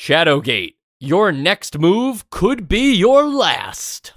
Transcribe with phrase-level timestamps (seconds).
[0.00, 4.12] Shadowgate, your next move could be your last.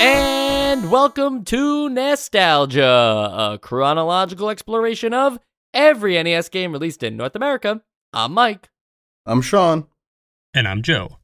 [0.00, 5.40] And welcome to NEStalgia, a chronological exploration of
[5.74, 7.82] every NES game released in North America.
[8.12, 8.70] I'm Mike.
[9.26, 9.88] I'm Sean.
[10.54, 11.18] And I'm Joe.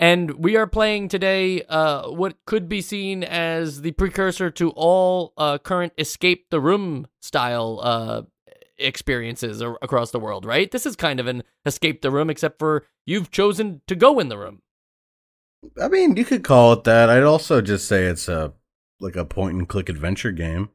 [0.00, 5.32] And we are playing today uh, what could be seen as the precursor to all
[5.38, 8.22] uh, current escape the room style uh,
[8.76, 10.68] experiences ar- across the world, right?
[10.68, 14.28] This is kind of an escape the room, except for you've chosen to go in
[14.28, 14.62] the room.
[15.80, 17.08] I mean, you could call it that.
[17.08, 18.52] I'd also just say it's a
[18.98, 20.70] like a point and click adventure game.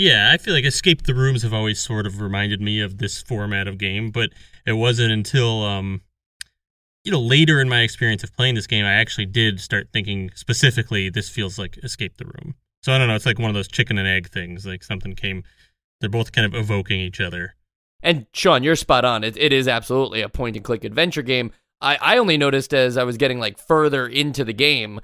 [0.00, 3.20] Yeah, I feel like escape the rooms have always sort of reminded me of this
[3.20, 4.30] format of game, but
[4.64, 6.00] it wasn't until um
[7.04, 10.30] you know later in my experience of playing this game I actually did start thinking
[10.34, 12.54] specifically this feels like escape the room.
[12.82, 15.14] So I don't know, it's like one of those chicken and egg things, like something
[15.14, 15.44] came
[16.00, 17.56] they're both kind of evoking each other.
[18.02, 19.22] And Sean, you're spot on.
[19.22, 21.52] It, it is absolutely a point and click adventure game.
[21.82, 25.00] I, I only noticed as I was getting like further into the game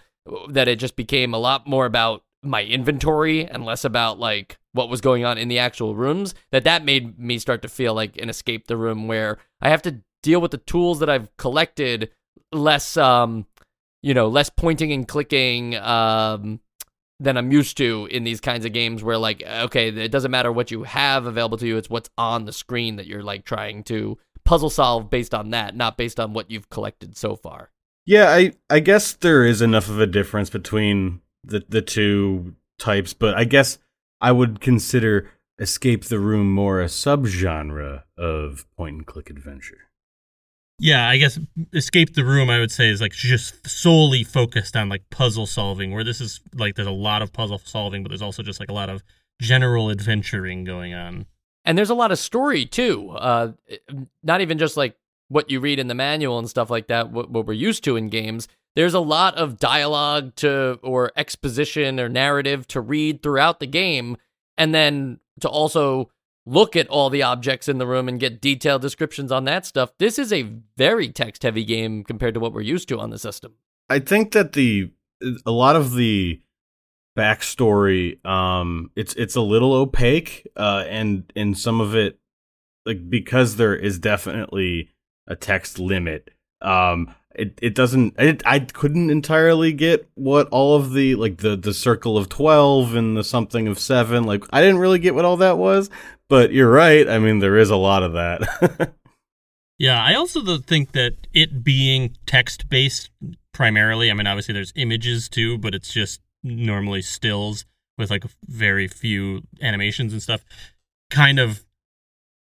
[0.48, 4.88] that it just became a lot more about my inventory and less about like what
[4.88, 8.16] was going on in the actual rooms that that made me start to feel like
[8.18, 12.10] an escape the room where I have to deal with the tools that I've collected
[12.52, 13.46] less um
[14.02, 16.60] you know less pointing and clicking um
[17.18, 20.52] than I'm used to in these kinds of games where like okay it doesn't matter
[20.52, 23.84] what you have available to you it's what's on the screen that you're like trying
[23.84, 27.70] to puzzle solve based on that not based on what you've collected so far.
[28.06, 33.14] Yeah, I I guess there is enough of a difference between the the two types,
[33.14, 33.78] but I guess
[34.20, 39.78] I would consider escape the room more a subgenre of point and click adventure.
[40.78, 41.38] Yeah, I guess
[41.72, 45.92] escape the room I would say is like just solely focused on like puzzle solving
[45.92, 48.68] where this is like there's a lot of puzzle solving but there's also just like
[48.68, 49.02] a lot of
[49.40, 51.26] general adventuring going on.
[51.64, 53.52] and there's a lot of story too uh
[54.22, 54.96] not even just like
[55.28, 57.96] what you read in the manual and stuff like that what, what we're used to
[57.96, 58.46] in games
[58.76, 64.16] there's a lot of dialogue to or exposition or narrative to read throughout the game
[64.56, 66.10] and then to also
[66.44, 69.90] look at all the objects in the room and get detailed descriptions on that stuff
[69.98, 73.18] this is a very text heavy game compared to what we're used to on the
[73.18, 73.54] system.
[73.88, 74.92] I think that the
[75.44, 76.40] a lot of the
[77.16, 82.18] backstory um it's it's a little opaque uh and and some of it
[82.84, 84.90] like because there is definitely
[85.26, 90.92] a text limit um it it doesn't it, I couldn't entirely get what all of
[90.92, 94.78] the like the the circle of 12 and the something of 7 like I didn't
[94.78, 95.90] really get what all that was
[96.28, 98.94] but you're right I mean there is a lot of that
[99.78, 103.10] Yeah, I also think that it being text based
[103.52, 107.66] primarily, I mean, obviously there's images too, but it's just normally stills
[107.98, 110.44] with like very few animations and stuff.
[111.10, 111.64] Kind of,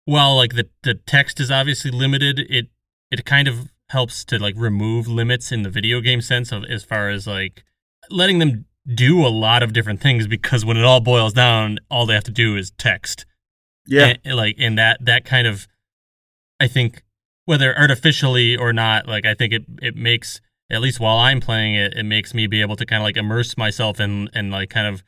[0.08, 2.68] well like the, the text is obviously limited, it
[3.12, 6.84] it kind of helps to like remove limits in the video game sense of as
[6.84, 7.64] far as like
[8.10, 12.06] letting them do a lot of different things because when it all boils down, all
[12.06, 13.26] they have to do is text.
[13.88, 15.68] yeah And, like and that that kind of
[16.60, 17.04] i think
[17.46, 20.42] whether artificially or not like i think it it makes
[20.72, 23.18] at least while i'm playing it it makes me be able to kind of like
[23.18, 25.04] immerse myself in and like kind of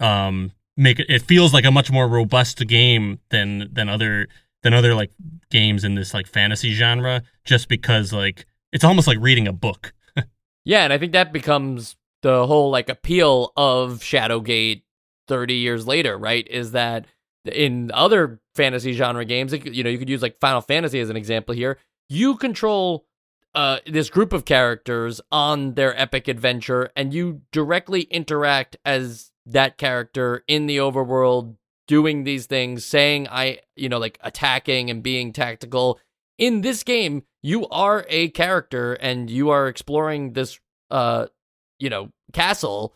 [0.00, 4.28] um make it it feels like a much more robust game than than other
[4.66, 5.12] than other like
[5.50, 9.94] games in this like fantasy genre just because like it's almost like reading a book
[10.66, 14.82] Yeah, and I think that becomes the whole like appeal of Shadowgate
[15.28, 16.46] 30 years later, right?
[16.48, 17.06] Is that
[17.44, 21.16] in other fantasy genre games, you know, you could use like Final Fantasy as an
[21.16, 21.78] example here.
[22.08, 23.06] You control
[23.54, 29.78] uh, this group of characters on their epic adventure, and you directly interact as that
[29.78, 31.54] character in the overworld,
[31.86, 35.98] doing these things, saying, I, you know, like attacking and being tactical.
[36.38, 40.58] In this game, you are a character and you are exploring this,
[40.90, 41.26] uh,
[41.78, 42.94] you know, castle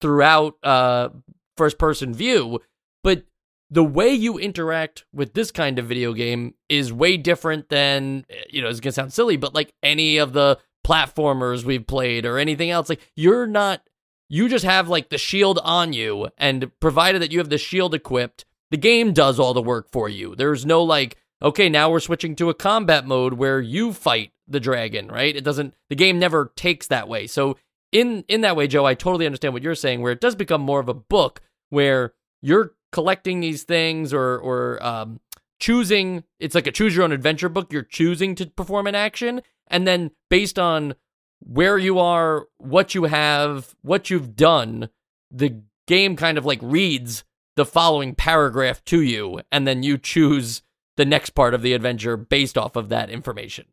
[0.00, 1.10] throughout uh,
[1.56, 2.60] first person view,
[3.02, 3.24] but
[3.70, 8.62] the way you interact with this kind of video game is way different than you
[8.62, 12.70] know it's gonna sound silly but like any of the platformers we've played or anything
[12.70, 13.82] else like you're not
[14.28, 17.94] you just have like the shield on you and provided that you have the shield
[17.94, 20.34] equipped the game does all the work for you.
[20.34, 24.60] There's no like okay now we're switching to a combat mode where you fight the
[24.60, 25.36] dragon right?
[25.36, 27.26] It doesn't the game never takes that way.
[27.26, 27.56] So
[27.92, 30.60] in in that way joe i totally understand what you're saying where it does become
[30.60, 31.40] more of a book
[31.70, 35.20] where you're collecting these things or or um,
[35.58, 37.72] choosing it's like a choose your own adventure book.
[37.72, 40.94] You're choosing to perform an action and then based on
[41.40, 44.88] where you are what you have what you've done
[45.30, 47.24] the game kind of like reads
[47.56, 50.62] the following paragraph to you and then you choose
[50.96, 53.66] the next part of the adventure based off of that information.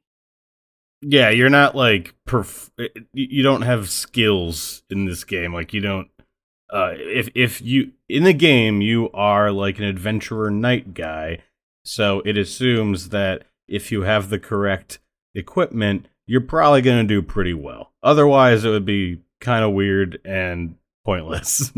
[1.02, 2.70] Yeah you're not like perf-
[3.14, 6.10] you don't have skills in this game like you don't
[6.74, 11.38] uh, if if you in the game you are like an adventurer knight guy,
[11.86, 14.98] so it assumes that if you have the correct
[15.36, 17.92] equipment, you're probably going to do pretty well.
[18.02, 20.76] Otherwise, it would be kind of weird and
[21.06, 21.72] pointless.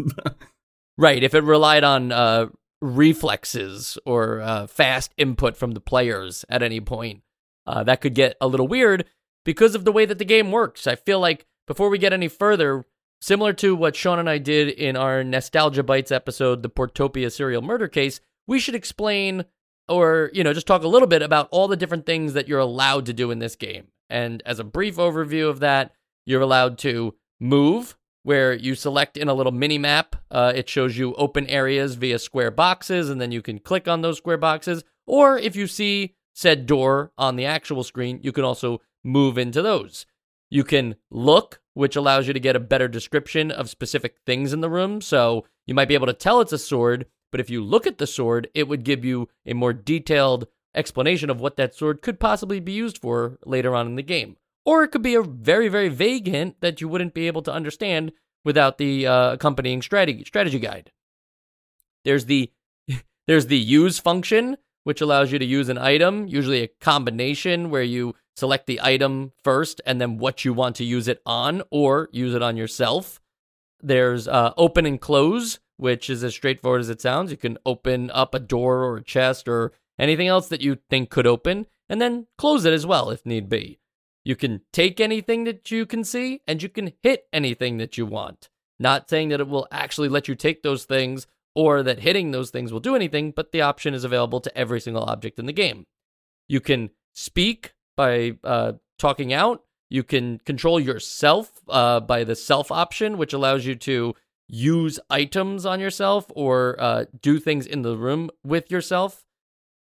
[0.97, 1.23] right.
[1.23, 2.47] If it relied on uh,
[2.81, 7.21] reflexes or uh, fast input from the players at any point,
[7.65, 9.05] uh, that could get a little weird
[9.43, 10.85] because of the way that the game works.
[10.85, 12.85] I feel like before we get any further,
[13.25, 17.63] Similar to what Sean and I did in our NEStalgia Bites episode, the Portopia serial
[17.63, 19.45] murder case, we should explain
[19.87, 22.59] or, you know, just talk a little bit about all the different things that you're
[22.59, 23.87] allowed to do in this game.
[24.09, 25.93] And as a brief overview of that,
[26.25, 30.15] you're allowed to move, where you select in a little mini map.
[30.31, 34.01] Uh, it shows you open areas via square boxes, and then you can click on
[34.01, 34.83] those square boxes.
[35.05, 39.61] Or if you see said door on the actual screen, you can also move into
[39.61, 40.05] those.
[40.49, 44.61] You can look, which allows you to get a better description of specific things in
[44.61, 45.01] the room.
[45.01, 47.99] So you might be able to tell it's a sword, but if you look at
[47.99, 52.19] the sword, it would give you a more detailed explanation of what that sword could
[52.19, 54.37] possibly be used for later on in the game.
[54.65, 57.53] Or it could be a very, very vague hint that you wouldn't be able to
[57.53, 58.11] understand
[58.43, 60.91] without the uh, accompanying strategy strategy guide.
[62.03, 62.51] There's the
[63.27, 67.83] there's the use function, which allows you to use an item, usually a combination where
[67.83, 72.09] you select the item first and then what you want to use it on or
[72.11, 73.21] use it on yourself.
[73.81, 77.31] There's uh, open and close, which is as straightforward as it sounds.
[77.31, 81.09] You can open up a door or a chest or anything else that you think
[81.09, 83.79] could open and then close it as well if need be.
[84.23, 88.05] You can take anything that you can see and you can hit anything that you
[88.05, 88.49] want.
[88.79, 92.49] Not saying that it will actually let you take those things or that hitting those
[92.49, 95.53] things will do anything, but the option is available to every single object in the
[95.53, 95.85] game.
[96.47, 99.63] You can speak by uh, talking out.
[99.89, 104.15] You can control yourself uh, by the self option, which allows you to
[104.47, 109.24] use items on yourself or uh, do things in the room with yourself.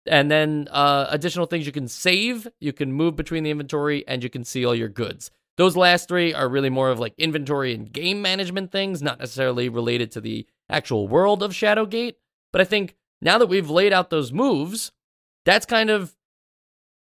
[0.07, 4.23] And then uh, additional things you can save, you can move between the inventory, and
[4.23, 5.31] you can see all your goods.
[5.57, 9.69] Those last three are really more of like inventory and game management things, not necessarily
[9.69, 12.15] related to the actual world of Shadowgate.
[12.53, 14.93] But I think now that we've laid out those moves,
[15.45, 16.17] that's kind of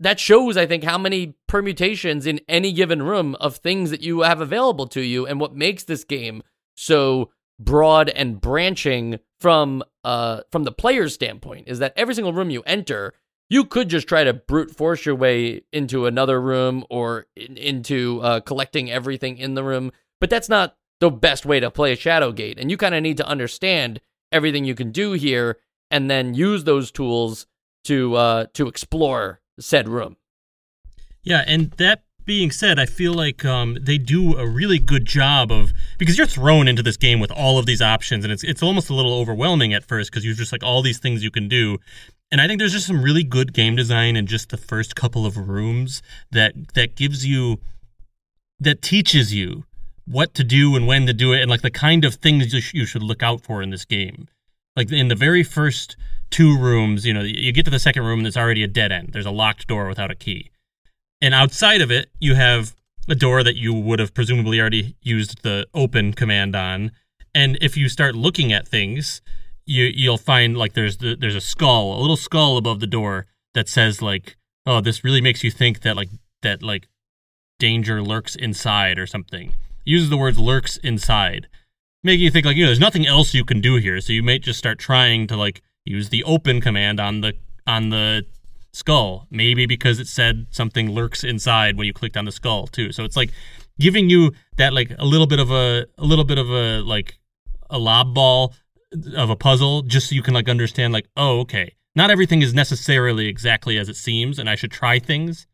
[0.01, 4.21] that shows, I think, how many permutations in any given room of things that you
[4.21, 6.43] have available to you, and what makes this game
[6.75, 12.51] so broad and branching from uh from the player's standpoint is that every single room
[12.51, 13.15] you enter,
[13.49, 18.21] you could just try to brute force your way into another room or in, into
[18.23, 21.97] uh, collecting everything in the room, but that's not the best way to play a
[21.97, 24.01] Shadowgate, and you kind of need to understand
[24.33, 25.59] everything you can do here,
[25.91, 27.47] and then use those tools
[27.85, 30.17] to uh to explore said room.
[31.23, 35.51] Yeah, and that being said, I feel like um, they do a really good job
[35.53, 38.63] of because you're thrown into this game with all of these options, and it's it's
[38.63, 41.49] almost a little overwhelming at first because you're just like all these things you can
[41.49, 41.79] do.
[42.31, 45.27] And I think there's just some really good game design in just the first couple
[45.27, 47.61] of rooms that that gives you
[48.59, 49.65] that teaches you
[50.07, 52.61] what to do and when to do it, and like the kind of things you,
[52.61, 54.29] sh- you should look out for in this game.
[54.77, 55.97] Like in the very first
[56.35, 57.07] two rooms.
[57.07, 59.11] You know, you get to the second room and there's already a dead end.
[59.13, 60.51] There's a locked door without a key.
[61.25, 62.75] And outside of it, you have
[63.09, 66.93] a door that you would have presumably already used the open command on.
[67.35, 69.23] And if you start looking at things,
[69.65, 73.25] you you'll find like there's the, there's a skull, a little skull above the door
[73.55, 76.11] that says like, "Oh, this really makes you think that like
[76.43, 76.89] that like
[77.59, 81.49] danger lurks inside or something." It uses the words lurks inside,
[82.03, 83.99] making you think like, you know, there's nothing else you can do here.
[84.03, 87.33] So you might just start trying to like use the open command on the
[87.67, 88.27] on the
[88.75, 89.27] skull.
[89.31, 92.93] Maybe because it said something lurks inside when you clicked on the skull too.
[92.93, 93.31] So it's like
[93.79, 97.19] giving you that like a little bit of a a little bit of a like
[97.71, 98.55] a lob ball
[99.17, 102.55] of a puzzle just so you can like understand like oh okay not everything is
[102.55, 105.47] necessarily exactly as it seems and i should try things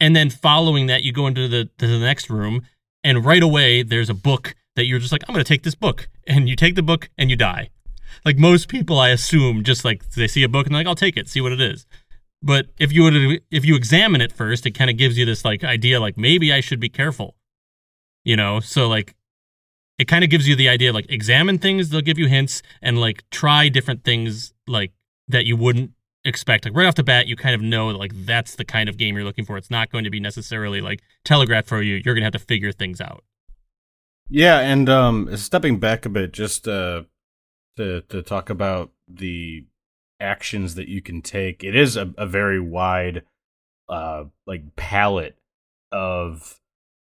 [0.00, 2.62] and then following that you go into the to the next room
[3.04, 5.74] and right away there's a book that you're just like i'm going to take this
[5.74, 7.70] book and you take the book and you die
[8.24, 10.96] like most people i assume just like they see a book and they're like i'll
[10.96, 11.86] take it see what it is
[12.42, 15.44] but if you would if you examine it first it kind of gives you this
[15.44, 17.36] like idea like maybe i should be careful
[18.24, 18.60] you know?
[18.60, 19.14] So like
[19.98, 22.98] it kind of gives you the idea like examine things they'll give you hints and
[22.98, 24.92] like try different things like
[25.28, 25.92] that you wouldn't
[26.24, 26.64] expect.
[26.64, 29.16] Like right off the bat you kind of know like that's the kind of game
[29.16, 29.56] you're looking for.
[29.56, 32.00] It's not going to be necessarily like telegraphed for you.
[32.04, 33.24] You're going to have to figure things out.
[34.32, 37.02] Yeah, and um, stepping back a bit, just uh,
[37.76, 39.64] to to talk about the
[40.20, 41.64] actions that you can take.
[41.64, 43.22] It is a, a very wide,
[43.88, 45.36] uh, like palette
[45.92, 46.60] of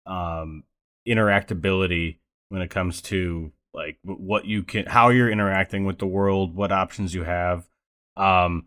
[0.06, 0.64] um
[1.08, 2.18] interactability
[2.50, 6.70] when it comes to like what you can, how you're interacting with the world, what
[6.70, 7.66] options you have,
[8.16, 8.66] um,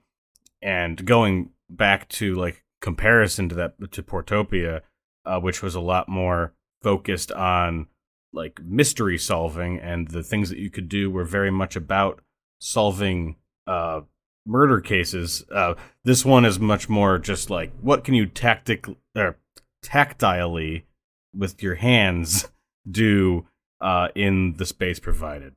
[0.61, 4.81] and going back to like comparison to that to Portopia,
[5.25, 7.87] uh, which was a lot more focused on
[8.33, 12.21] like mystery solving and the things that you could do were very much about
[12.59, 13.35] solving
[13.65, 14.01] uh
[14.47, 15.73] murder cases uh
[16.03, 19.37] this one is much more just like what can you tactic or
[19.83, 20.83] tactilely
[21.35, 22.47] with your hands
[22.89, 23.45] do
[23.81, 25.53] uh in the space provided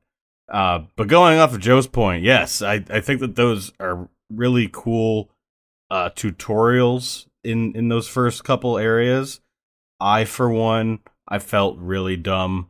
[0.51, 4.69] uh but going off of joe's point yes i i think that those are really
[4.71, 5.29] cool
[5.89, 9.39] uh tutorials in in those first couple areas
[9.99, 10.99] i for one
[11.31, 12.69] I felt really dumb.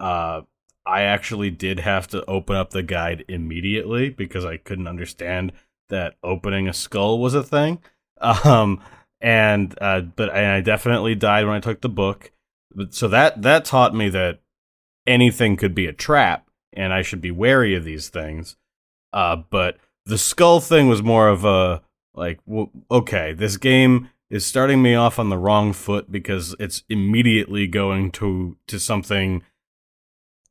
[0.00, 0.42] Uh,
[0.88, 5.52] I actually did have to open up the guide immediately because I couldn't understand
[5.90, 7.78] that opening a skull was a thing.
[8.20, 8.82] Um,
[9.20, 12.32] and uh, but and I definitely died when I took the book.
[12.90, 14.40] So that that taught me that
[15.06, 18.56] anything could be a trap, and I should be wary of these things.
[19.12, 24.44] Uh, but the skull thing was more of a like, w- okay, this game is
[24.44, 29.44] starting me off on the wrong foot because it's immediately going to to something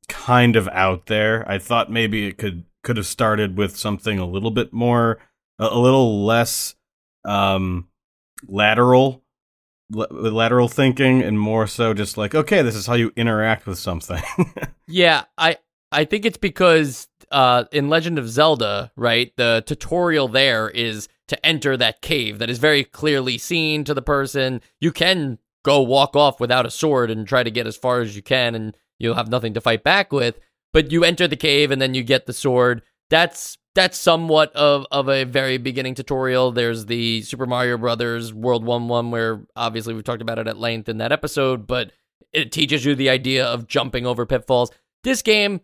[0.07, 1.49] kind of out there.
[1.49, 5.19] I thought maybe it could could have started with something a little bit more
[5.59, 6.75] a, little less
[7.25, 7.87] um
[8.47, 9.23] lateral
[9.91, 13.77] la- lateral thinking and more so just like okay, this is how you interact with
[13.77, 14.21] something.
[14.89, 15.57] Yeah, I
[15.91, 21.45] I think it's because uh in Legend of Zelda, right, the tutorial there is to
[21.45, 24.61] enter that cave that is very clearly seen to the person.
[24.79, 28.15] You can go walk off without a sword and try to get as far as
[28.15, 30.39] you can and you'll have nothing to fight back with,
[30.73, 32.81] but you enter the cave and then you get the sword.
[33.09, 36.51] That's that's somewhat of, of a very beginning tutorial.
[36.51, 40.57] There's the Super Mario Brothers World 1 1, where obviously we've talked about it at
[40.57, 41.91] length in that episode, but
[42.33, 44.71] it teaches you the idea of jumping over pitfalls.
[45.03, 45.61] This game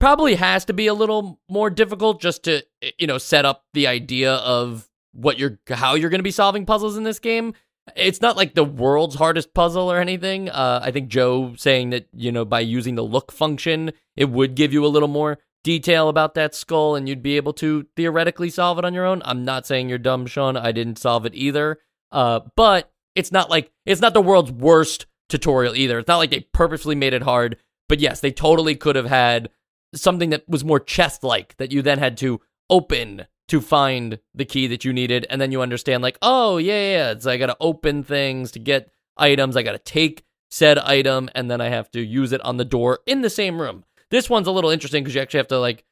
[0.00, 2.62] probably has to be a little more difficult just to
[2.98, 6.66] you know set up the idea of what you're how you're going to be solving
[6.66, 7.54] puzzles in this game.
[7.94, 10.48] It's not like the world's hardest puzzle or anything.
[10.48, 14.54] Uh, I think Joe saying that you know by using the look function, it would
[14.54, 18.50] give you a little more detail about that skull, and you'd be able to theoretically
[18.50, 19.22] solve it on your own.
[19.24, 20.56] I'm not saying you're dumb, Sean.
[20.56, 21.78] I didn't solve it either.
[22.10, 25.98] Uh, but it's not like it's not the world's worst tutorial either.
[25.98, 27.56] It's not like they purposely made it hard.
[27.88, 29.50] But yes, they totally could have had
[29.94, 34.44] something that was more chest like that you then had to open to find the
[34.44, 37.56] key that you needed and then you understand like oh yeah yeah, it's i gotta
[37.60, 42.00] open things to get items i gotta take said item and then i have to
[42.00, 45.14] use it on the door in the same room this one's a little interesting because
[45.14, 45.84] you actually have to like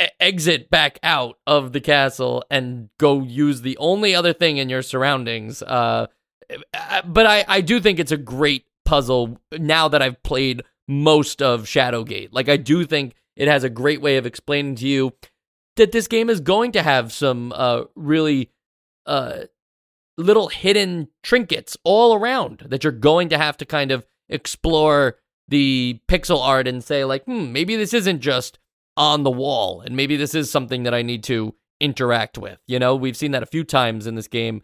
[0.00, 4.68] e- exit back out of the castle and go use the only other thing in
[4.68, 6.06] your surroundings uh
[7.04, 11.64] but i i do think it's a great puzzle now that i've played most of
[11.64, 12.28] Shadowgate.
[12.32, 15.12] Like I do think it has a great way of explaining to you
[15.76, 18.50] that this game is going to have some uh really
[19.06, 19.40] uh
[20.18, 25.16] little hidden trinkets all around that you're going to have to kind of explore
[25.48, 28.58] the pixel art and say like, "Hmm, maybe this isn't just
[28.96, 32.78] on the wall and maybe this is something that I need to interact with." You
[32.78, 34.62] know, we've seen that a few times in this game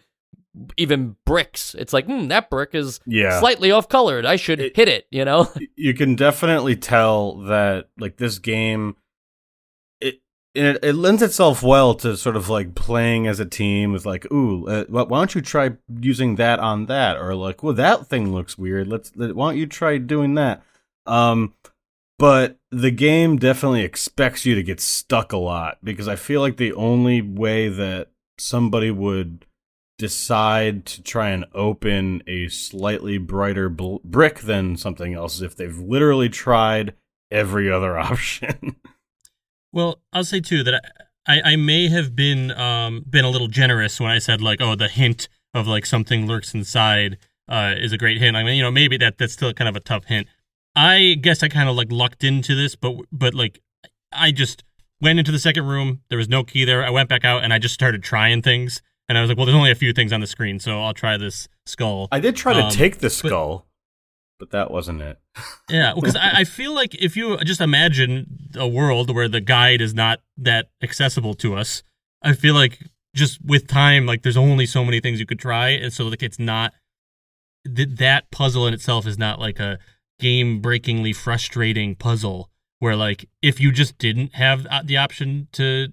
[0.76, 1.74] even bricks.
[1.78, 3.38] It's like, hmm, that brick is Yeah.
[3.38, 4.26] slightly off colored.
[4.26, 5.46] I should It- hit it, you know?
[5.76, 8.96] you can definitely tell that like this game
[10.66, 14.30] it it, lends itself well to sort of like playing as a team with like
[14.32, 17.16] ooh uh, why don't you try using that on that?
[17.16, 18.88] or like well that thing looks weird.
[18.88, 20.62] Let's let, why don't you try doing that?
[21.06, 21.54] Um
[22.18, 26.56] but the game definitely expects you to get stuck a lot because i feel like
[26.56, 29.46] the only way that somebody would
[29.98, 35.56] decide to try and open a slightly brighter bl- brick than something else is if
[35.56, 36.94] they've literally tried
[37.30, 38.76] every other option.
[39.72, 40.82] Well, I'll say too that
[41.26, 44.74] I, I may have been um been a little generous when I said like, oh,
[44.74, 48.36] the hint of like something lurks inside uh, is a great hint.
[48.36, 50.26] I mean, you know, maybe that that's still kind of a tough hint.
[50.76, 53.60] I guess I kind of like lucked into this, but but like
[54.12, 54.64] I just
[55.00, 56.00] went into the second room.
[56.08, 56.84] There was no key there.
[56.84, 58.82] I went back out and I just started trying things.
[59.08, 60.92] And I was like, well, there's only a few things on the screen, so I'll
[60.92, 62.08] try this skull.
[62.12, 63.66] I did try to Um, take the skull,
[64.38, 65.18] but, that wasn't it.
[65.70, 69.82] Yeah, because I, I feel like if you just imagine a world where the guide
[69.82, 71.82] is not that accessible to us,
[72.22, 72.78] I feel like
[73.14, 76.22] just with time, like there's only so many things you could try, and so like
[76.22, 76.72] it's not
[77.64, 79.78] th- that puzzle in itself is not like a
[80.18, 85.88] game-breakingly frustrating puzzle where like if you just didn't have uh, the option to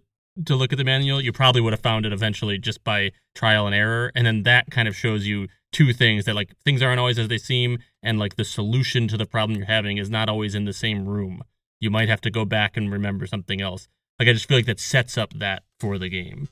[0.46, 3.66] to look at the manual, you probably would have found it eventually just by trial
[3.66, 7.00] and error, and then that kind of shows you two things that like things aren't
[7.00, 10.30] always as they seem and like the solution to the problem you're having is not
[10.30, 11.42] always in the same room.
[11.80, 13.88] You might have to go back and remember something else.
[14.18, 16.48] Like I just feel like that sets up that for the game.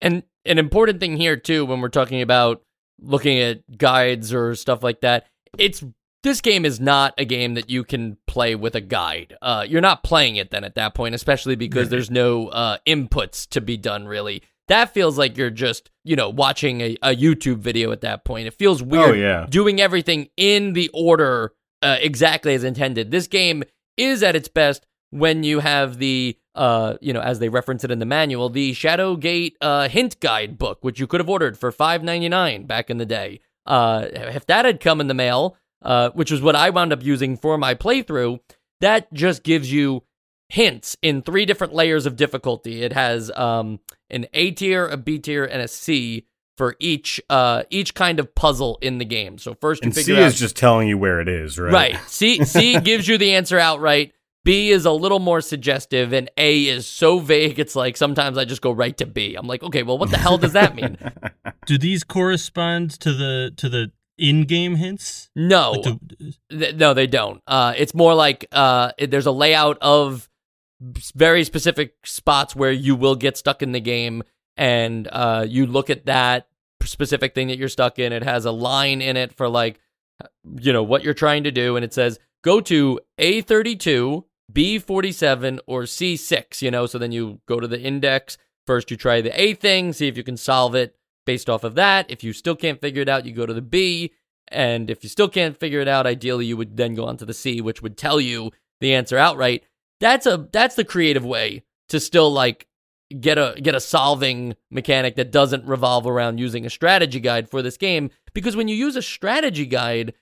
[0.00, 2.62] And an important thing here too, when we're talking about
[3.00, 5.26] looking at guides or stuff like that,
[5.58, 5.84] it's
[6.22, 9.36] this game is not a game that you can play with a guide.
[9.40, 13.48] Uh, you're not playing it then at that point, especially because there's no uh, inputs
[13.50, 14.06] to be done.
[14.06, 18.24] Really, that feels like you're just you know watching a, a YouTube video at that
[18.24, 18.46] point.
[18.46, 19.46] It feels weird Oh yeah.
[19.48, 23.10] doing everything in the order uh, exactly as intended.
[23.10, 23.62] This game
[23.96, 27.90] is at its best when you have the, uh, you know, as they reference it
[27.90, 31.70] in the manual, the Shadowgate uh, hint guide book, which you could have ordered for
[31.72, 33.40] five ninety nine back in the day.
[33.64, 37.02] Uh, if that had come in the mail, uh, which was what I wound up
[37.02, 38.40] using for my playthrough,
[38.80, 40.02] that just gives you
[40.48, 42.82] hints in three different layers of difficulty.
[42.82, 43.80] It has um,
[44.10, 48.34] an A tier, a B tier, and a C for each uh each kind of
[48.34, 49.38] puzzle in the game.
[49.38, 51.72] So first you And C out is just telling you where it is, right?
[51.72, 51.96] right.
[52.08, 54.12] C C gives you the answer outright.
[54.44, 57.58] B is a little more suggestive, and A is so vague.
[57.58, 59.34] It's like sometimes I just go right to B.
[59.34, 60.96] I'm like, okay, well, what the hell does that mean?
[61.66, 65.30] Do these correspond to the to the in-game hints?
[65.36, 65.98] No, Like
[66.50, 67.40] Th- no, they don't.
[67.46, 70.28] Uh, it's more like uh, it- there's a layout of
[71.14, 74.22] very specific spots where you will get stuck in the game,
[74.56, 76.48] and uh, you look at that
[76.82, 78.12] specific thing that you're stuck in.
[78.12, 79.80] It has a line in it for like,
[80.58, 85.82] you know, what you're trying to do, and it says go to A32, B47, or
[85.82, 86.62] C6.
[86.62, 88.38] You know, so then you go to the index.
[88.66, 90.94] First, you try the A thing, see if you can solve it
[91.28, 92.10] based off of that.
[92.10, 94.14] If you still can't figure it out, you go to the B.
[94.50, 97.26] And if you still can't figure it out, ideally you would then go on to
[97.26, 99.62] the C, which would tell you the answer outright.
[100.00, 102.66] That's a that's the creative way to still like
[103.20, 107.60] get a get a solving mechanic that doesn't revolve around using a strategy guide for
[107.60, 108.08] this game.
[108.32, 110.14] Because when you use a strategy guide,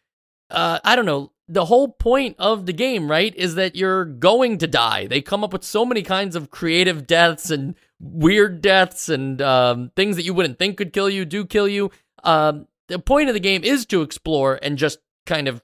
[0.51, 4.59] uh, I don't know, the whole point of the game, right, is that you're going
[4.59, 5.07] to die.
[5.07, 9.90] They come up with so many kinds of creative deaths and weird deaths and um,
[9.96, 11.90] things that you wouldn't think could kill you do kill you.
[12.24, 15.62] Um, the point of the game is to explore and just kind of,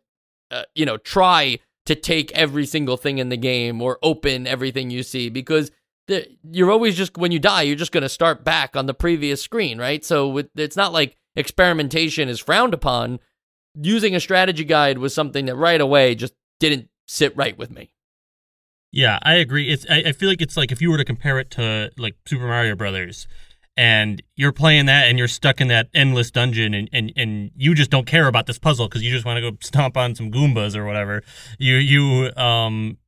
[0.51, 4.91] uh, you know, try to take every single thing in the game or open everything
[4.91, 5.71] you see because
[6.09, 8.95] the, you're always just when you die, you're just going to start back on the
[8.95, 10.05] previous screen, right?
[10.05, 13.21] So with, it's not like experimentation is frowned upon.
[13.81, 17.93] Using a strategy guide was something that right away just didn't sit right with me.
[18.93, 19.71] Yeah, I agree.
[19.71, 22.15] It's I, I feel like it's like if you were to compare it to like
[22.27, 23.27] Super Mario Brothers
[23.75, 27.75] and you're playing that and you're stuck in that endless dungeon and, and, and you
[27.75, 30.31] just don't care about this puzzle because you just want to go stomp on some
[30.31, 31.23] Goombas or whatever.
[31.59, 32.99] You you um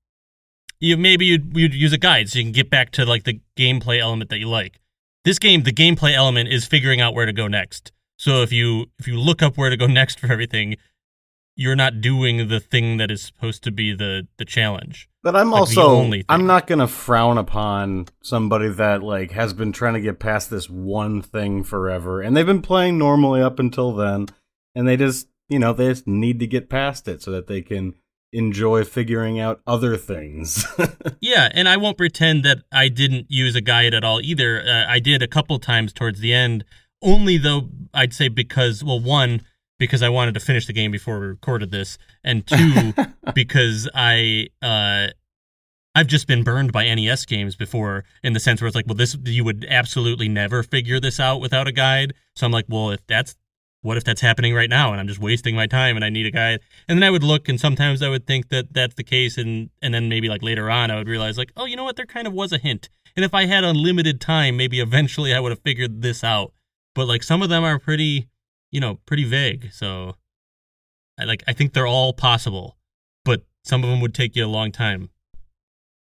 [0.80, 3.40] you maybe you'd, you'd use a guide so you can get back to like the
[3.56, 4.80] gameplay element that you like.
[5.24, 7.92] This game, the gameplay element is figuring out where to go next.
[8.16, 10.76] So if you if you look up where to go next for everything,
[11.56, 15.08] you're not doing the thing that is supposed to be the the challenge.
[15.22, 16.10] But I'm Like also.
[16.28, 20.68] I'm not gonna frown upon somebody that like has been trying to get past this
[20.68, 24.26] one thing forever, and they've been playing normally up until then,
[24.74, 27.62] and they just you know they just need to get past it so that they
[27.62, 27.94] can
[28.32, 30.66] enjoy figuring out other things.
[31.20, 34.62] Yeah, and I won't pretend that I didn't use a guide at all either.
[34.62, 36.64] Uh, I did a couple times towards the end,
[37.00, 39.40] only though I'd say because, well, one,
[39.78, 42.94] because I wanted to finish the game before we recorded this, and two,
[43.34, 45.08] because I, uh,
[45.94, 48.96] I've just been burned by NES games before in the sense where it's like, well,
[48.96, 52.14] this, you would absolutely never figure this out without a guide.
[52.34, 53.36] So I'm like, well, if that's,
[53.82, 56.26] what if that's happening right now and I'm just wasting my time and I need
[56.26, 56.60] a guide?
[56.88, 59.68] And then I would look and sometimes I would think that that's the case and
[59.82, 61.96] and then maybe like later on I would realize like, oh, you know what?
[61.96, 62.88] There kind of was a hint.
[63.14, 66.54] And if I had unlimited time, maybe eventually I would have figured this out.
[66.94, 68.26] But like some of them are pretty,
[68.74, 69.72] you know, pretty vague.
[69.72, 70.16] So
[71.18, 72.76] I like I think they're all possible,
[73.24, 75.10] but some of them would take you a long time.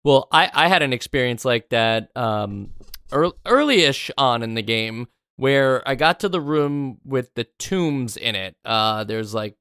[0.03, 2.69] Well, I, I had an experience like that um,
[3.11, 8.15] early, early-ish on in the game where I got to the room with the tombs
[8.15, 8.55] in it.
[8.63, 9.55] Uh, there's like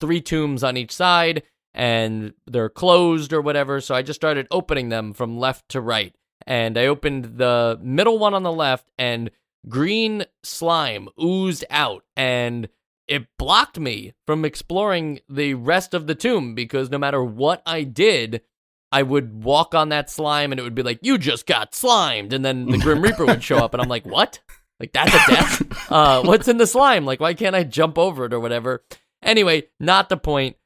[0.00, 1.42] three tombs on each side,
[1.74, 3.80] and they're closed or whatever.
[3.80, 6.14] So I just started opening them from left to right.
[6.46, 9.30] And I opened the middle one on the left, and
[9.68, 12.04] green slime oozed out.
[12.16, 12.68] And
[13.06, 17.82] it blocked me from exploring the rest of the tomb because no matter what I
[17.82, 18.42] did,
[18.90, 22.32] I would walk on that slime and it would be like, you just got slimed.
[22.32, 24.40] And then the Grim Reaper would show up and I'm like, what?
[24.80, 25.90] Like, that's a death?
[25.90, 27.04] Uh, what's in the slime?
[27.04, 28.82] Like, why can't I jump over it or whatever?
[29.22, 30.56] Anyway, not the point.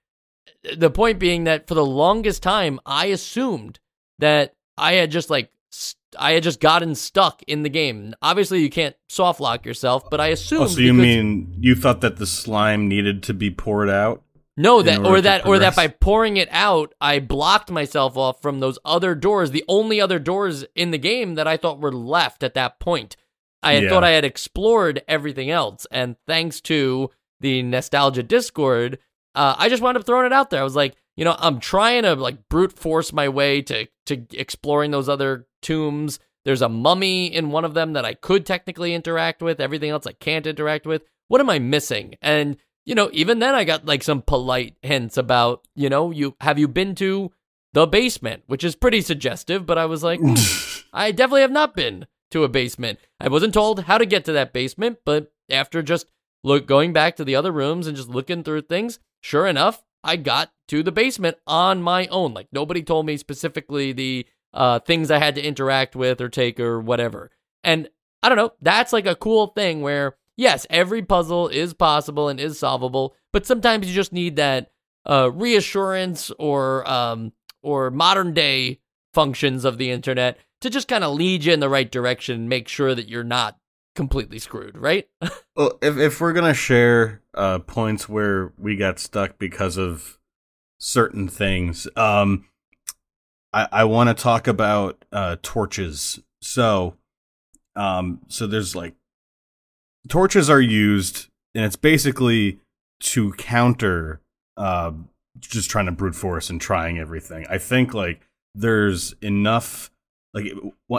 [0.76, 3.78] The point being that for the longest time, I assumed
[4.18, 5.50] that I had just like
[6.18, 8.14] I had just gotten stuck in the game.
[8.22, 10.62] Obviously, you can't soft lock yourself, but I assume.
[10.62, 14.22] Oh, so you mean you thought that the slime needed to be poured out?
[14.56, 18.58] No, that or that or that by pouring it out, I blocked myself off from
[18.58, 22.42] those other doors, the only other doors in the game that I thought were left
[22.42, 23.16] at that point.
[23.62, 23.88] I had yeah.
[23.90, 28.98] thought I had explored everything else, and thanks to the NEStalgia Discord,
[29.34, 30.60] uh, I just wound up throwing it out there.
[30.60, 34.24] I was like, you know, I'm trying to like brute force my way to to
[34.30, 36.20] exploring those other tombs.
[36.44, 39.60] There's a mummy in one of them that I could technically interact with.
[39.60, 41.02] Everything else I can't interact with.
[41.26, 42.14] What am I missing?
[42.22, 46.36] And you know, even then I got like some polite hints about, you know, you
[46.40, 47.32] have you been to
[47.72, 50.34] the basement, which is pretty suggestive, but I was like, hmm,
[50.92, 53.00] I definitely have not been to a basement.
[53.18, 56.06] I wasn't told how to get to that basement, but after just
[56.44, 60.16] look going back to the other rooms and just looking through things, sure enough, I
[60.16, 62.34] got to the basement on my own.
[62.34, 66.58] Like nobody told me specifically the uh, things I had to interact with or take
[66.60, 67.30] or whatever.
[67.64, 67.88] And
[68.22, 72.40] I don't know, that's like a cool thing where, yes, every puzzle is possible and
[72.40, 74.70] is solvable, but sometimes you just need that
[75.08, 77.32] uh, reassurance or um,
[77.62, 78.80] or modern day
[79.14, 82.68] functions of the internet to just kind of lead you in the right direction, make
[82.68, 83.58] sure that you're not
[83.98, 85.08] completely screwed, right?
[85.56, 90.20] well, if if we're gonna share uh, points where we got stuck because of
[90.78, 92.46] certain things, um,
[93.52, 96.20] I, I want to talk about uh, torches.
[96.40, 96.94] So,
[97.74, 98.94] um, so there's like
[100.08, 102.60] torches are used, and it's basically
[103.00, 104.20] to counter
[104.56, 104.92] uh,
[105.40, 107.48] just trying to brute force and trying everything.
[107.50, 108.20] I think like
[108.54, 109.90] there's enough
[110.34, 110.52] like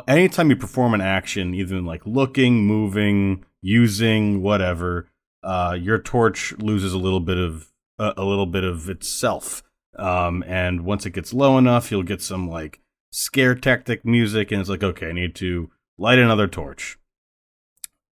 [0.07, 5.07] anytime you perform an action, either like looking, moving, using, whatever,
[5.43, 9.63] uh, your torch loses a little bit of uh, a little bit of itself.
[9.97, 12.79] Um, and once it gets low enough, you'll get some like
[13.11, 16.97] scare tactic music, and it's like, okay, I need to light another torch.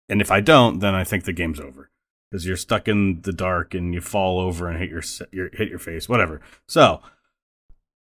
[0.10, 1.90] And if I don't, then I think the game's over
[2.30, 5.70] because you're stuck in the dark and you fall over and hit your, your hit
[5.70, 6.42] your face, whatever.
[6.68, 7.02] So,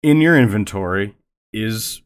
[0.03, 1.15] in your inventory
[1.53, 2.01] is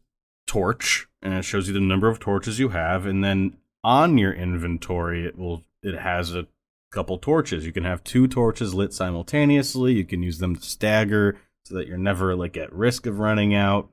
[0.46, 4.32] torch, and it shows you the number of torches you have, and then on your
[4.32, 6.46] inventory it will it has a
[6.90, 7.66] couple torches.
[7.66, 9.92] You can have two torches lit simultaneously.
[9.92, 13.54] You can use them to stagger so that you're never like at risk of running
[13.54, 13.90] out.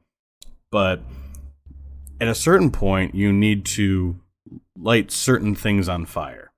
[0.71, 1.01] But
[2.19, 4.19] at a certain point, you need to
[4.77, 6.51] light certain things on fire.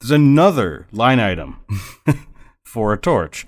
[0.00, 1.64] There's another line item
[2.64, 3.46] for a torch.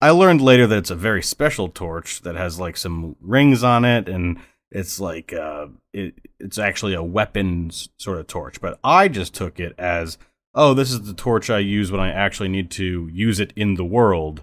[0.00, 3.84] I learned later that it's a very special torch that has like some rings on
[3.84, 4.38] it and
[4.70, 9.58] it's like uh it it's actually a weapons sort of torch, but I just took
[9.58, 10.18] it as
[10.54, 13.74] oh, this is the torch I use when I actually need to use it in
[13.74, 14.42] the world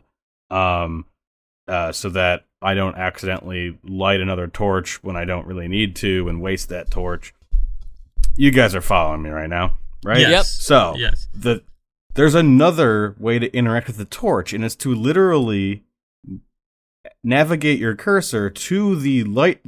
[0.49, 1.05] um,
[1.67, 6.29] uh, so that I don't accidentally light another torch when I don't really need to
[6.29, 7.33] and waste that torch.
[8.35, 10.19] You guys are following me right now, right?
[10.19, 10.31] Yes.
[10.31, 10.45] Yep.
[10.45, 11.27] So yes.
[11.33, 11.63] the
[12.15, 15.83] there's another way to interact with the torch, and it's to literally
[17.23, 19.63] navigate your cursor to the light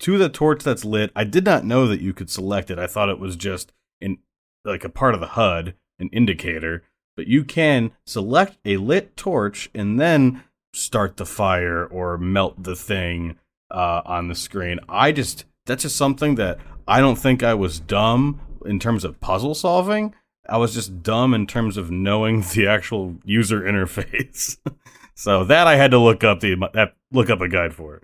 [0.00, 1.10] to the torch that's lit.
[1.14, 2.78] I did not know that you could select it.
[2.78, 4.18] I thought it was just in
[4.64, 6.82] like a part of the HUD, an indicator
[7.16, 12.76] but you can select a lit torch and then start the fire or melt the
[12.76, 13.38] thing
[13.70, 14.80] uh, on the screen.
[14.88, 19.20] I just that's just something that I don't think I was dumb in terms of
[19.20, 20.14] puzzle solving.
[20.48, 24.56] I was just dumb in terms of knowing the actual user interface.
[25.14, 28.02] so that I had to look up the that look up a guide for.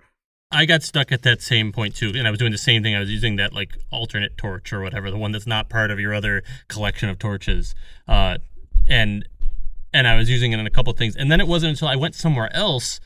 [0.51, 2.95] I got stuck at that same point too, and I was doing the same thing.
[2.95, 5.99] I was using that like alternate torch or whatever, the one that's not part of
[5.99, 7.75] your other collection of torches,
[8.07, 8.37] uh,
[8.87, 9.27] and
[9.93, 11.15] and I was using it in a couple things.
[11.15, 12.99] And then it wasn't until I went somewhere else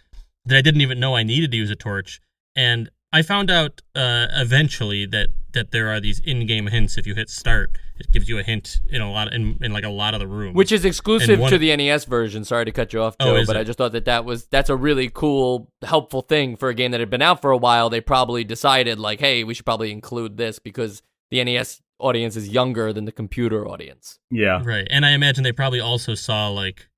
[0.45, 2.19] that I didn't even know I needed to use a torch.
[2.55, 7.15] And I found out uh, eventually that that there are these in-game hints if you
[7.15, 7.77] hit start.
[7.99, 10.27] It gives you a hint in a lot in, in like a lot of the
[10.27, 10.55] rooms.
[10.55, 12.43] which is exclusive And one- to the NES version.
[12.43, 13.59] Sorry to cut you off, Oh, Joe, is but it?
[13.59, 16.91] I just thought that that was that's a really cool, helpful thing for a game
[16.91, 17.89] that had been out for a while.
[17.89, 22.49] They probably decided like, hey, we should probably include this because the NES audience is
[22.49, 24.19] younger than the computer audience.
[24.29, 24.61] Yeah.
[24.63, 24.87] Right.
[24.89, 26.89] And I imagine they probably also saw like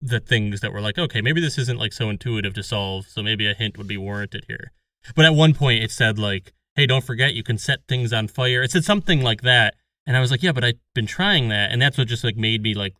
[0.00, 3.22] the things that were like, okay, maybe this isn't like so intuitive to solve, so
[3.22, 4.72] maybe a hint would be warranted here.
[5.14, 8.28] But at one point it said like, hey, don't forget you can set things on
[8.28, 8.62] fire.
[8.62, 9.74] It said something like that.
[10.06, 11.72] And I was like, yeah, but I've been trying that.
[11.72, 12.94] And that's what just like made me like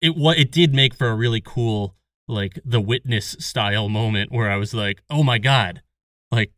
[0.00, 1.94] it what it did make for a really cool
[2.26, 5.82] like the witness style moment where I was like, oh my God.
[6.32, 6.52] Like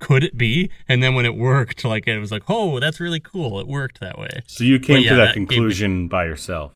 [0.00, 0.70] could it be?
[0.88, 3.60] And then when it worked, like it was like, oh, that's really cool.
[3.60, 4.42] It worked that way.
[4.46, 6.74] So you came yeah, to that, that gave me- conclusion by yourself.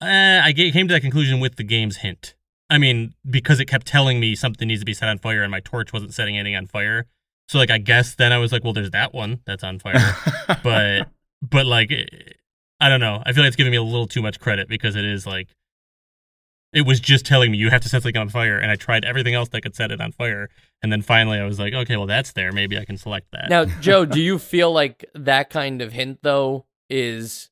[0.00, 2.34] Uh, I came to that conclusion with the game's hint.
[2.70, 5.50] I mean, because it kept telling me something needs to be set on fire, and
[5.50, 7.06] my torch wasn't setting anything on fire.
[7.50, 9.98] So, like, I guess then I was like, well, there's that one that's on fire.
[10.62, 11.08] but,
[11.42, 11.90] but like,
[12.78, 13.24] I don't know.
[13.26, 15.48] I feel like it's giving me a little too much credit because it is like,
[16.72, 19.04] it was just telling me you have to set something on fire, and I tried
[19.04, 20.48] everything else that could set it on fire,
[20.80, 22.52] and then finally I was like, okay, well, that's there.
[22.52, 23.50] Maybe I can select that.
[23.50, 27.50] Now, Joe, do you feel like that kind of hint though is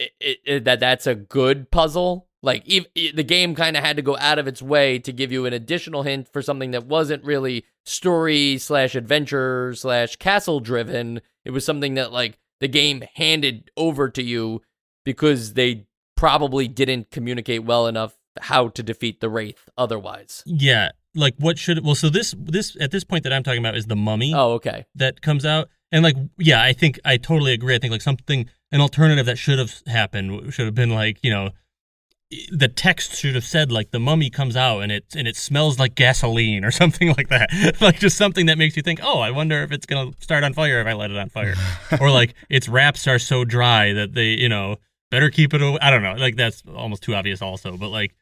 [0.00, 2.28] i i i- that that's a good puzzle?
[2.44, 5.46] Like the game kind of had to go out of its way to give you
[5.46, 11.22] an additional hint for something that wasn't really story slash adventure slash castle driven.
[11.46, 14.60] It was something that like the game handed over to you
[15.06, 15.86] because they
[16.18, 20.42] probably didn't communicate well enough how to defeat the wraith otherwise.
[20.44, 21.94] yeah, like what should well?
[21.94, 24.34] So this this at this point that I'm talking about is the mummy.
[24.34, 24.84] Oh, okay.
[24.96, 28.48] that comes out and like yeah i think i totally agree i think like something
[28.72, 31.50] an alternative that should have happened should have been like you know
[32.50, 35.78] the text should have said like the mummy comes out and it and it smells
[35.78, 37.48] like gasoline or something like that
[37.80, 40.52] like just something that makes you think oh i wonder if it's gonna start on
[40.54, 41.54] fire if i let it on fire
[42.00, 44.76] or like its wraps are so dry that they you know
[45.10, 45.78] better keep it away.
[45.82, 48.14] i don't know like that's almost too obvious also but like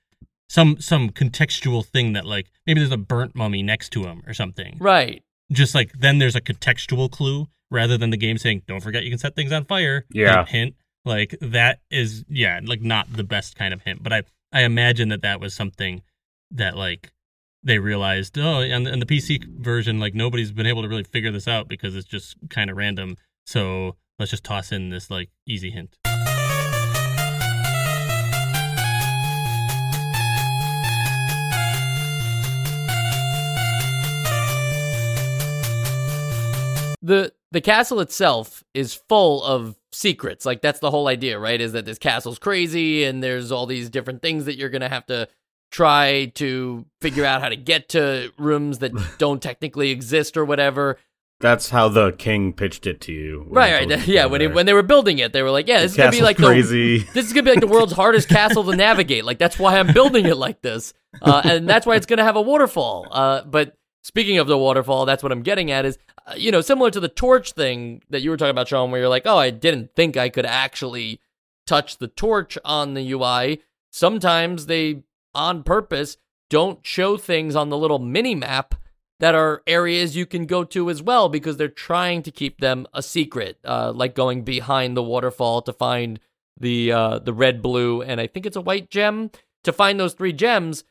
[0.48, 4.35] some some contextual thing that like maybe there's a burnt mummy next to him or
[4.35, 5.22] something Right.
[5.51, 9.11] just like then there's a contextual clue rather than the game saying don't forget you
[9.11, 10.44] can set things on fire Yeah.
[10.44, 14.23] hint, hint like that is yeah like not the best kind of hint but i
[14.53, 16.03] i imagine that that was something
[16.51, 17.12] that like
[17.65, 21.31] they realized oh and, and the pc version like nobody's been able to really figure
[21.31, 23.17] this out because it's just kind of random.
[23.47, 25.97] So let's just toss in this like easy hint.
[37.05, 40.44] The the castle itself is full of secrets.
[40.44, 41.61] Like that's the whole idea, right?
[41.61, 45.07] Is that this castle's crazy and there's all these different things that you're gonna have
[45.07, 45.28] to
[45.70, 50.98] try to figure out how to get to rooms that don't technically exist or whatever.
[51.40, 53.44] That's how the king pitched it to you.
[53.48, 54.07] Right, right.
[54.07, 56.12] Yeah, when it, when they were building it, they were like, "Yeah, this is gonna
[56.12, 56.98] be like the crazy.
[57.14, 59.24] this is gonna be like the world's hardest castle to navigate.
[59.24, 62.37] Like that's why I'm building it like this, uh, and that's why it's gonna have
[62.37, 63.09] a waterfall.
[63.11, 66.61] Uh, but speaking of the waterfall, that's what I'm getting at is, uh, you know,
[66.61, 69.38] similar to the torch thing that you were talking about, Sean, where you're like, oh,
[69.38, 71.21] I didn't think I could actually
[71.67, 73.62] touch the torch on the UI.
[73.91, 75.03] Sometimes they,
[75.35, 76.17] on purpose,
[76.51, 78.75] don't show things on the little mini map
[79.21, 82.87] that are areas you can go to as well because they're trying to keep them
[82.93, 86.19] a secret, uh, like going behind the waterfall to find
[86.59, 89.31] the uh, the red, blue, and I think it's a white gem.
[89.65, 90.83] To find those three gems,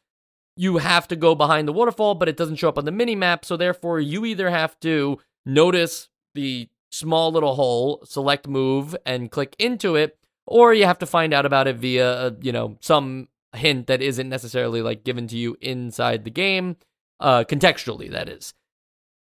[0.62, 3.16] you have to go behind the waterfall, but it doesn't show up on the mini
[3.16, 3.44] map.
[3.44, 9.56] So therefore, you either have to notice the small little hole, select move, and click
[9.58, 13.28] into it, or you have to find out about it via uh, you know some
[13.56, 16.78] hint that isn't necessarily like given to you inside the game,
[17.20, 18.12] uh, contextually.
[18.12, 18.54] That is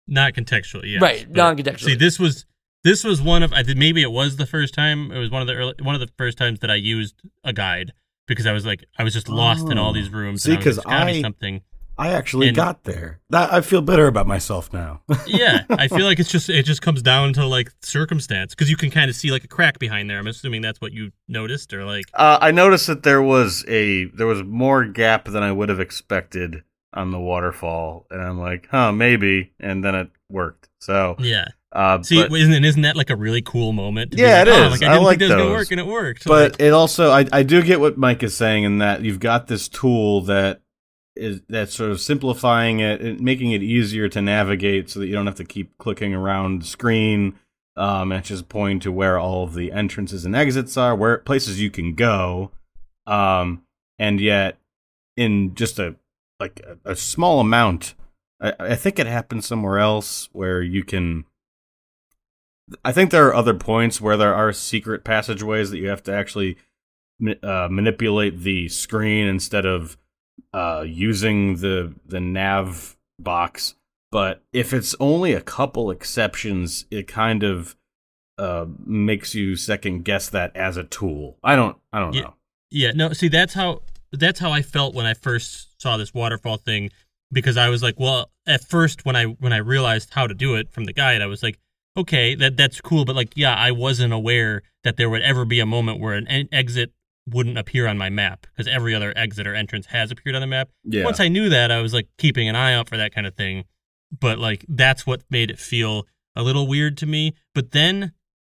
[0.09, 1.85] not contextually yeah, right, non-contextually.
[1.85, 2.47] See, this was
[2.83, 5.13] this was one of I think maybe it was the first time.
[5.13, 7.53] It was one of the early, one of the first times that I used a
[7.53, 7.93] guide
[8.27, 10.43] because I was like I was just lost in all these rooms.
[10.43, 11.61] See, and I like, "There's gotta be I- something.
[11.99, 13.21] I actually And- got there.
[13.31, 15.01] That I feel better about myself now.
[15.27, 18.77] yeah, I feel like it's just it just comes down to like circumstance because you
[18.77, 20.19] can kind of see like a crack behind there.
[20.19, 24.05] I'm assuming that's what you noticed or like Uh, I noticed that there was a
[24.07, 26.63] there was more gap than I would have expected
[26.93, 30.69] on the waterfall, and I'm like, huh, maybe, and then it worked.
[30.81, 31.49] So, yeah.
[31.77, 34.15] Uh, See, but, isn't isn't that like a really cool moment?
[34.17, 34.81] Yeah, like, it oh, is.
[34.81, 35.51] Like, I I like think that those.
[35.51, 36.25] work and it worked.
[36.25, 39.21] but Like, it also I I do get what Mike is saying in that you've
[39.21, 40.63] got this tool that
[41.15, 45.13] is that's sort of simplifying it, and making it easier to navigate, so that you
[45.13, 47.39] don't have to keep clicking around the screen.
[47.77, 51.19] Um, and it's just pointing to where all of the entrances and exits are, where
[51.19, 52.53] places you can go.
[53.07, 53.65] Um,
[53.99, 54.59] and yet
[55.15, 55.97] in just a
[56.41, 57.95] like a, a small amount.
[58.41, 61.27] I, I think it happens somewhere else where you can
[62.85, 66.13] I think there are other points where there are secret passageways that you have to
[66.13, 66.57] actually
[67.43, 69.97] uh, manipulate the screen instead of
[70.53, 73.75] uh, using the the nav box.
[74.11, 77.77] But if it's only a couple exceptions, it kind of
[78.39, 81.39] uh, makes you second guess that as a tool.
[81.43, 81.77] I don't.
[81.93, 82.35] I don't yeah, know.
[82.71, 82.93] Yeah.
[82.93, 83.13] No.
[83.13, 86.91] See, that's how that's how I felt when I first saw this waterfall thing
[87.33, 90.57] because I was like, well, at first when I when I realized how to do
[90.57, 91.59] it from the guide, I was like,
[91.97, 95.61] okay, that that's cool, but like, yeah, I wasn't aware that there would ever be
[95.61, 96.93] a moment where an exit
[97.29, 100.47] wouldn't appear on my map because every other exit or entrance has appeared on the
[100.47, 100.69] map.
[100.85, 101.05] Yeah.
[101.05, 103.35] Once I knew that, I was like keeping an eye out for that kind of
[103.35, 103.65] thing.
[104.17, 106.07] But like that's what made it feel
[106.37, 107.35] a little weird to me.
[107.55, 108.13] But then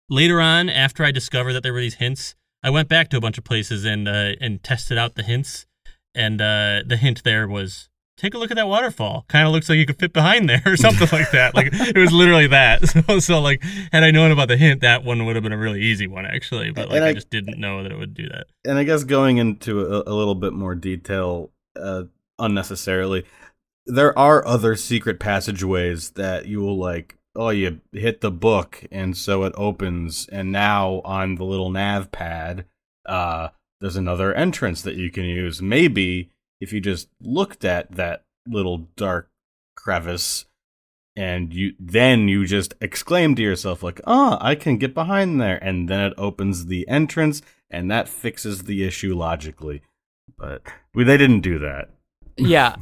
[0.09, 3.21] later on, after I discovered that there were these hints, I went back to a
[3.21, 5.65] bunch of places and uh, and tested out the hints.
[6.13, 7.88] And uh, the hint there was
[8.19, 9.25] take a look at that waterfall.
[9.27, 11.55] Kind of looks like you could fit behind there or something like that.
[11.55, 12.79] Like it was literally that.
[12.89, 15.57] So, so, like had I known about the hint, that one would have been a
[15.57, 16.71] really easy one actually.
[16.71, 18.47] But like I, I, just didn't know that it would do that.
[18.65, 22.03] And I guess going into a, a little bit more detail, uh,
[22.37, 23.25] unnecessarily,
[23.85, 27.17] there are other secret passageways that you will like.
[27.35, 32.11] Oh, you hit the book, and so it opens, and now on the little nav
[32.11, 32.65] pad,
[33.05, 35.61] uh, there's another entrance that you can use.
[35.61, 39.29] Maybe if you just looked at that little dark
[39.75, 40.45] crevice
[41.15, 45.39] and you then you just exclaim to yourself like ah oh, i can get behind
[45.39, 45.57] there.
[45.63, 49.81] And then it opens the entrance and that fixes the issue logically.
[50.37, 51.89] But we, they didn't do that.
[52.37, 52.75] Yeah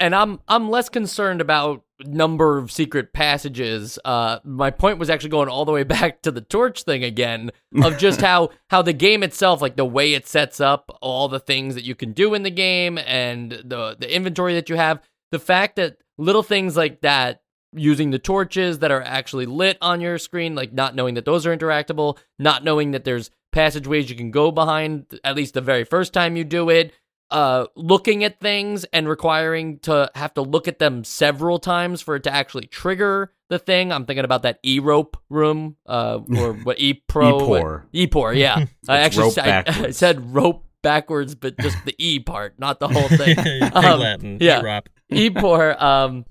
[0.00, 3.98] and i'm i'm less concerned about number of secret passages.
[4.04, 7.50] Uh, my point was actually going all the way back to the torch thing again
[7.82, 11.40] of just how how the game itself, like the way it sets up all the
[11.40, 15.00] things that you can do in the game and the the inventory that you have.
[15.32, 20.00] The fact that little things like that, using the torches that are actually lit on
[20.00, 24.16] your screen, like not knowing that those are interactable, not knowing that there's passageways you
[24.16, 26.92] can go behind at least the very first time you do it
[27.30, 32.16] uh, looking at things and requiring to have to look at them several times for
[32.16, 33.92] it to actually trigger the thing.
[33.92, 37.86] I'm thinking about that E rope room, uh, or what E Pro, E-Por.
[37.92, 38.64] E-Por, yeah.
[38.88, 43.08] I actually I, I, said rope backwards, but just the E part, not the whole
[43.08, 43.38] thing.
[43.74, 45.82] um, Latin, yeah, E-Por.
[45.82, 46.24] Um,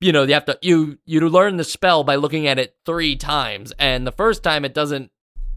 [0.00, 3.16] you know, you have to you you learn the spell by looking at it three
[3.16, 5.10] times, and the first time it doesn't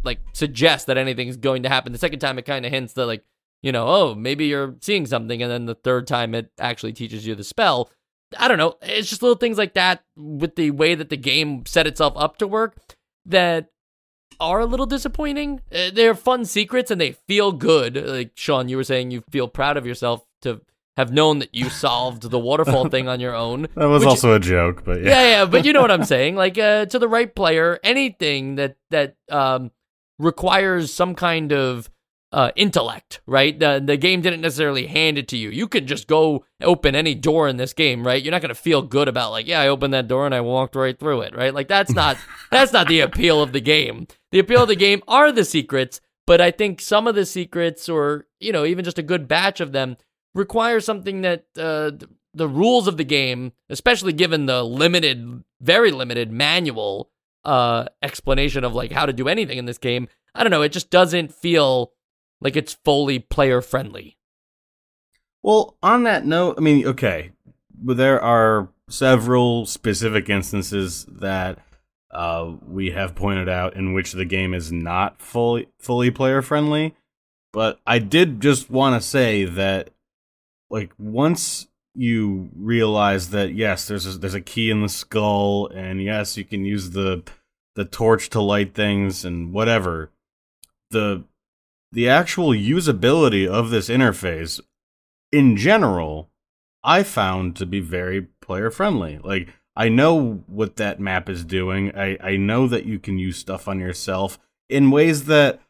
[0.04, 1.92] like suggest that anything's going to happen.
[1.92, 3.24] The second time it kind of hints that like
[3.66, 7.26] you know, oh, maybe you're seeing something, and then the third time it actually teaches
[7.26, 7.90] you the spell.
[8.38, 8.76] I don't know.
[8.84, 12.38] It's just little things like that with the way that the game set itself up
[12.38, 12.78] to work
[13.26, 13.72] that
[14.40, 15.62] are a little disappointing.
[15.74, 17.96] Uh, they're fun secrets and they feel good.
[17.96, 20.62] Like Sean, you were saying you feel proud of yourself to
[20.96, 23.64] have known that you solved the waterfall thing on your own.
[23.74, 25.10] That was which, also a joke, but yeah.
[25.10, 26.36] Yeah, yeah, but you know what I'm saying.
[26.36, 29.72] Like uh, to the right player, anything that that um,
[30.20, 31.90] requires some kind of
[32.36, 33.58] uh, intellect, right?
[33.58, 35.50] The the game didn't necessarily hand it to you.
[35.50, 38.22] You could just go open any door in this game, right?
[38.22, 40.76] You're not gonna feel good about like, yeah, I opened that door and I walked
[40.76, 41.54] right through it, right?
[41.54, 42.18] Like that's not
[42.52, 44.08] that's not the appeal of the game.
[44.34, 47.88] The appeal of the game are the secrets, but I think some of the secrets,
[47.88, 49.96] or you know, even just a good batch of them,
[50.34, 51.92] require something that uh,
[52.34, 57.12] the rules of the game, especially given the limited, very limited manual
[57.46, 60.10] uh, explanation of like how to do anything in this game.
[60.34, 60.64] I don't know.
[60.64, 61.94] It just doesn't feel
[62.42, 64.18] like it's fully player friendly.
[65.44, 67.32] Well, on that note, I mean, okay,
[67.78, 71.60] but there are several specific instances that
[72.12, 76.96] uh, we have pointed out in which the game is not fully fully player friendly.
[77.52, 79.92] But I did just want to say that,
[80.70, 86.04] like, once you realize that yes, there's a, there's a key in the skull, and
[86.04, 87.24] yes, you can use the
[87.76, 90.12] the torch to light things and whatever.
[90.92, 91.24] The
[91.92, 94.60] the actual usability of this interface
[95.32, 96.30] in general
[96.84, 99.20] I found to be very player friendly.
[99.24, 101.96] Like I know what that map is doing.
[101.98, 104.38] I, I know that you can use stuff on yourself
[104.70, 105.62] in ways that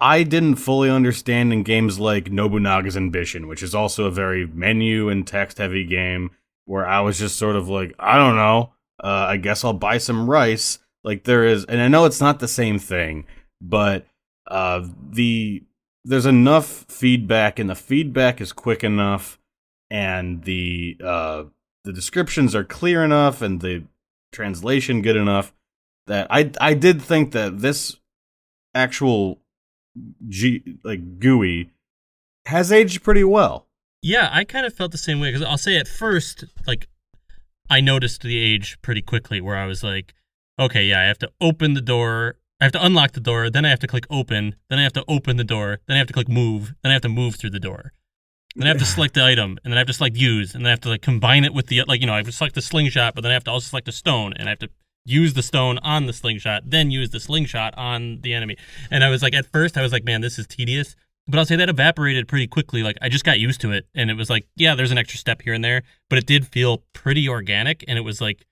[0.00, 5.08] I didn't fully understand in games like Nobunaga's Ambition, which is also a very menu
[5.08, 6.30] and text heavy game
[6.64, 8.72] where I was just sort of like, I don't know,
[9.02, 10.78] uh, I guess I'll buy some rice.
[11.04, 13.26] Like there is, and I know it's not the same thing,
[13.60, 14.06] but
[14.46, 15.62] uh, the
[16.04, 19.38] there's enough feedback, and the feedback is quick enough,
[19.90, 21.44] and the uh,
[21.84, 23.84] the descriptions are clear enough, and the
[24.32, 25.54] translation good enough
[26.06, 27.96] that I I did think that this
[28.74, 29.38] actual
[30.28, 31.70] G like GUI
[32.46, 33.66] has aged pretty well.
[34.02, 36.88] Yeah, I kind of felt the same way because I'll say at first, like,
[37.70, 40.12] I noticed the age pretty quickly, where I was like,
[40.58, 42.36] okay, yeah, I have to open the door.
[42.60, 44.92] I have to unlock the door, then I have to click open, then I have
[44.94, 47.36] to open the door, then I have to click move, then I have to move
[47.36, 47.92] through the door.
[48.56, 50.64] Then I have to select the item, and then I have to select use, and
[50.64, 52.32] then I have to like combine it with the like you know I have to
[52.32, 54.60] select the slingshot, but then I have to also select a stone, and I have
[54.60, 54.68] to
[55.04, 58.56] use the stone on the slingshot, then use the slingshot on the enemy.
[58.90, 60.96] And I was like, at first, I was like, man, this is tedious.
[61.26, 62.82] But I'll say that evaporated pretty quickly.
[62.82, 65.18] Like I just got used to it, and it was like, yeah, there's an extra
[65.18, 68.46] step here and there, but it did feel pretty organic, and it was like,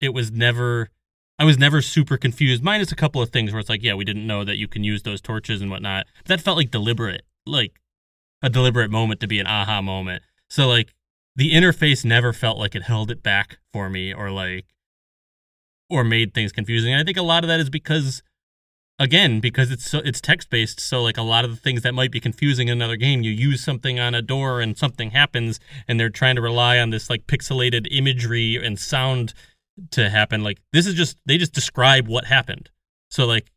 [0.00, 0.90] it was never.
[1.38, 4.04] I was never super confused, minus a couple of things where it's like, yeah, we
[4.04, 6.06] didn't know that you can use those torches and whatnot.
[6.18, 7.80] But that felt like deliberate, like
[8.42, 10.22] a deliberate moment to be an aha moment.
[10.48, 10.94] So like
[11.36, 14.66] the interface never felt like it held it back for me or like
[15.88, 16.92] or made things confusing.
[16.92, 18.22] And I think a lot of that is because
[18.98, 21.94] again, because it's so it's text based, so like a lot of the things that
[21.94, 25.60] might be confusing in another game, you use something on a door and something happens
[25.86, 29.34] and they're trying to rely on this like pixelated imagery and sound
[29.92, 30.42] to happen.
[30.42, 32.70] Like this is just they just describe what happened.
[33.10, 33.50] So like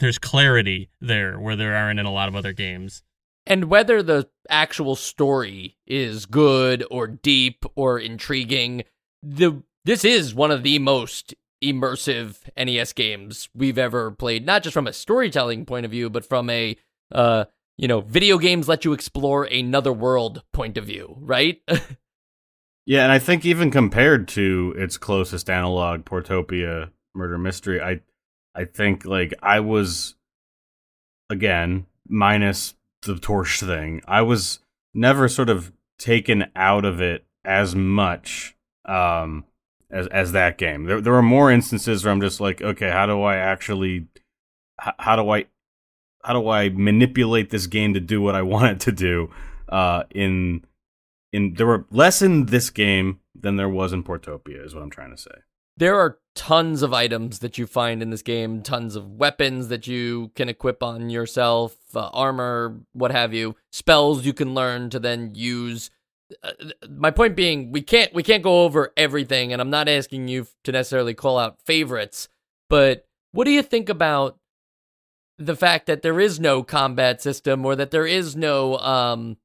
[0.00, 3.02] there's clarity there where there aren't in a lot of other games.
[3.46, 8.84] And whether the actual story is good or deep or intriguing,
[9.22, 14.74] the this is one of the most immersive NES games we've ever played, not just
[14.74, 16.76] from a storytelling point of view, but from a
[17.12, 17.44] uh,
[17.76, 21.60] you know, video games let you explore another world point of view, right?
[22.86, 28.00] yeah, and I think even compared to its closest analog, Portopia Murder Mystery, I
[28.54, 30.14] I think like I was
[31.30, 34.02] again minus the torch thing.
[34.06, 34.60] I was
[34.92, 39.44] never sort of taken out of it as much um,
[39.90, 40.84] as as that game.
[40.84, 44.06] There there were more instances where I'm just like, okay, how do I actually,
[44.78, 45.46] how, how do I,
[46.22, 49.30] how do I manipulate this game to do what I want it to do?
[49.68, 50.64] Uh, in
[51.34, 54.90] in there were less in this game than there was in Portopia, is what I'm
[54.90, 55.32] trying to say
[55.76, 59.86] there are tons of items that you find in this game, tons of weapons that
[59.86, 64.98] you can equip on yourself, uh, armor, what have you, spells you can learn to
[64.98, 65.90] then use.
[66.42, 66.52] Uh,
[66.88, 70.46] my point being, we can't we can't go over everything, and I'm not asking you
[70.64, 72.28] to necessarily call out favorites,
[72.68, 74.38] but what do you think about
[75.38, 79.36] the fact that there is no combat system or that there is no um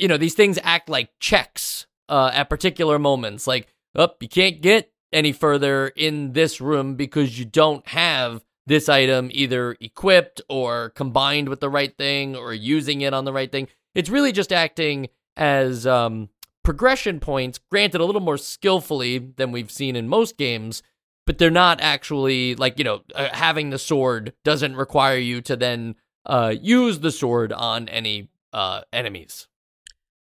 [0.00, 4.28] you know these things act like checks uh at particular moments like up oh, you
[4.28, 10.40] can't get any further in this room because you don't have this item either equipped
[10.48, 13.68] or combined with the right thing or using it on the right thing.
[13.94, 16.28] It's really just acting as um,
[16.62, 20.82] progression points, granted a little more skillfully than we've seen in most games,
[21.26, 25.56] but they're not actually like, you know, uh, having the sword doesn't require you to
[25.56, 25.96] then
[26.26, 29.48] uh, use the sword on any uh, enemies.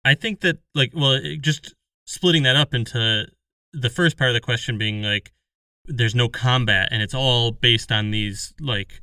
[0.04, 1.74] I think that, like, well, just
[2.06, 3.26] splitting that up into
[3.72, 5.32] the first part of the question being like
[5.86, 9.00] there's no combat and it's all based on these like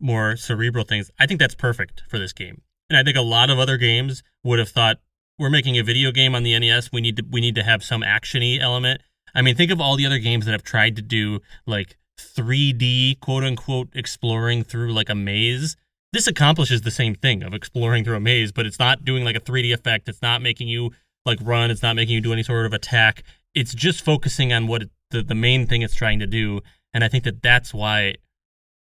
[0.00, 1.10] more cerebral things.
[1.18, 2.62] I think that's perfect for this game.
[2.88, 4.98] And I think a lot of other games would have thought
[5.38, 6.90] we're making a video game on the NES.
[6.92, 9.02] We need to we need to have some actiony element.
[9.34, 13.20] I mean, think of all the other games that have tried to do like 3D
[13.20, 15.76] quote unquote exploring through like a maze.
[16.12, 19.36] This accomplishes the same thing of exploring through a maze, but it's not doing like
[19.36, 20.08] a 3D effect.
[20.08, 20.92] It's not making you
[21.26, 21.70] like run.
[21.70, 24.90] It's not making you do any sort of attack it's just focusing on what it,
[25.10, 26.60] the the main thing it's trying to do,
[26.92, 28.14] and I think that that's why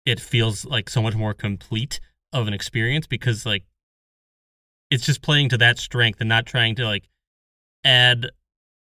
[0.04, 2.00] it feels like so much more complete
[2.32, 3.64] of an experience because like
[4.90, 7.08] it's just playing to that strength and not trying to like
[7.84, 8.30] add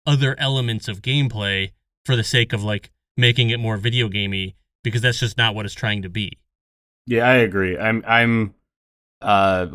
[0.05, 1.71] other elements of gameplay
[2.05, 5.65] for the sake of like making it more video gamey because that's just not what
[5.65, 6.38] it's trying to be.
[7.05, 7.77] Yeah, I agree.
[7.77, 8.53] I'm I'm
[9.21, 9.67] uh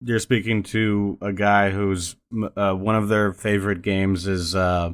[0.00, 2.16] you're speaking to a guy who's
[2.56, 4.92] uh, one of their favorite games is uh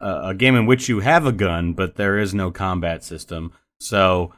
[0.00, 3.52] a game in which you have a gun, but there is no combat system.
[3.80, 4.34] So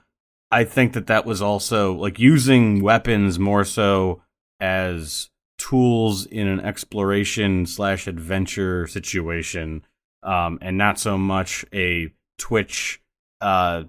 [0.50, 4.22] I think that that was also like using weapons more so
[4.60, 9.84] as tools in an exploration slash adventure situation,
[10.22, 13.00] um, and not so much a Twitch
[13.40, 13.84] uh,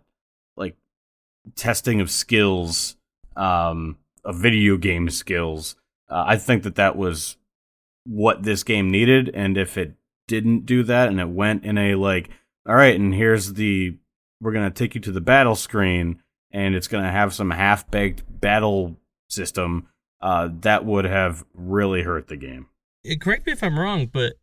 [1.55, 2.95] testing of skills,
[3.35, 5.75] um, of video game skills.
[6.09, 7.37] Uh, I think that that was
[8.05, 9.93] what this game needed, and if it
[10.27, 12.29] didn't do that and it went in a like,
[12.67, 13.97] all right, and here's the
[14.41, 16.21] we're gonna take you to the battle screen
[16.51, 18.97] and it's gonna have some half baked battle
[19.29, 19.87] system,
[20.21, 22.67] uh, that would have really hurt the game.
[23.09, 24.33] Uh, correct me if I'm wrong, but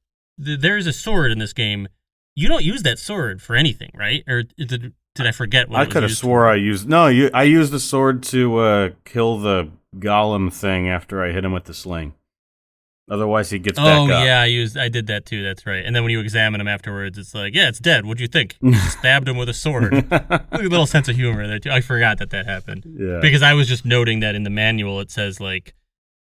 [0.42, 1.88] th- there is a sword in this game.
[2.34, 4.24] You don't use that sword for anything, right?
[4.26, 5.68] Or did did I forget?
[5.68, 6.48] What I could have swore?
[6.48, 7.06] I used no.
[7.08, 11.52] You, I used the sword to uh, kill the golem thing after I hit him
[11.52, 12.14] with the sling.
[13.10, 14.24] Otherwise, he gets Oh back up.
[14.24, 15.42] yeah, I used I did that too.
[15.42, 15.84] That's right.
[15.84, 18.06] And then when you examine him afterwards, it's like, yeah, it's dead.
[18.06, 18.56] What'd you think?
[18.62, 19.92] You stabbed him with a sword.
[20.10, 21.70] a little sense of humor there too.
[21.70, 23.18] I forgot that that happened yeah.
[23.20, 25.74] because I was just noting that in the manual it says like,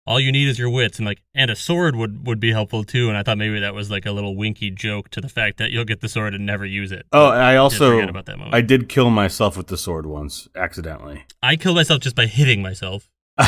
[0.06, 2.84] all you need is your wits, and like, and a sword would would be helpful
[2.84, 3.08] too.
[3.08, 5.70] And I thought maybe that was like a little winky joke to the fact that
[5.70, 7.06] you'll get the sword and never use it.
[7.12, 8.54] oh, I also forget about that moment.
[8.54, 11.24] I did kill myself with the sword once accidentally.
[11.42, 13.08] I killed myself just by hitting myself.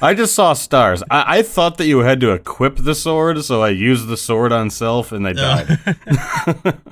[0.00, 1.02] I just saw stars.
[1.10, 4.52] I, I thought that you had to equip the sword, so I used the sword
[4.52, 5.64] on self, and I uh.
[5.64, 6.78] died.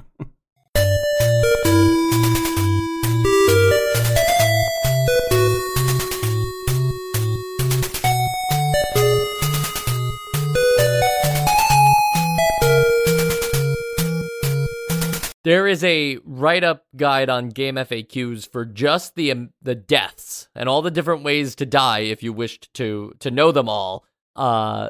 [15.47, 20.83] There is a write-up guide on GameFAQs for just the um, the deaths and all
[20.83, 24.05] the different ways to die if you wished to to know them all.
[24.35, 24.89] Uh,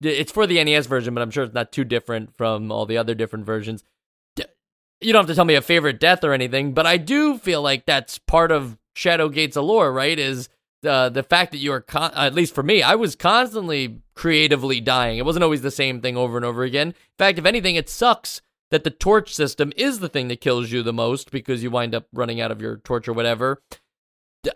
[0.00, 2.98] it's for the NES version, but I'm sure it's not too different from all the
[2.98, 3.82] other different versions.
[4.36, 4.44] D-
[5.00, 7.60] You don't have to tell me a favorite death or anything, but I do feel
[7.60, 10.20] like that's part of Shadowgate's allure, right?
[10.20, 10.48] Is
[10.82, 14.80] the the fact that you are con- at least for me, I was constantly creatively
[14.80, 15.18] dying.
[15.18, 16.90] It wasn't always the same thing over and over again.
[16.90, 18.40] In fact, if anything, it sucks
[18.70, 21.94] that the torch system is the thing that kills you the most because you wind
[21.94, 23.62] up running out of your torch or whatever.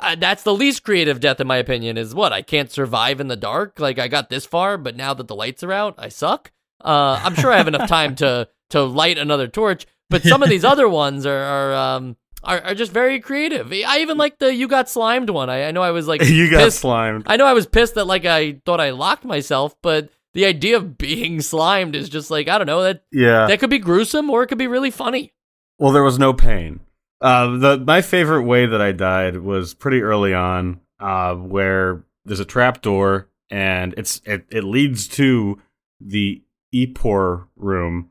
[0.01, 1.99] Uh, That's the least creative death, in my opinion.
[1.99, 3.79] Is what I can't survive in the dark.
[3.79, 6.53] Like I got this far, but now that the lights are out, I suck.
[6.83, 10.49] Uh, I'm sure I have enough time to to light another torch, but some of
[10.49, 13.73] these other ones are are um are, are just very creative.
[13.73, 15.51] I even like the you got slimed one.
[15.51, 17.25] I, I know I was like you got pissed slimed.
[17.27, 20.77] I know I was pissed that like I thought I locked myself, but the idea
[20.77, 23.47] of being slimed is just like I don't know that Yeah.
[23.47, 25.33] that could be gruesome or it could be really funny.
[25.79, 26.81] Well, there was no pain.
[27.21, 32.41] Uh, the my favorite way that I died was pretty early on, uh, where there's
[32.41, 35.61] a trap door and it's it, it leads to
[36.01, 36.43] the
[36.75, 38.11] Epor room.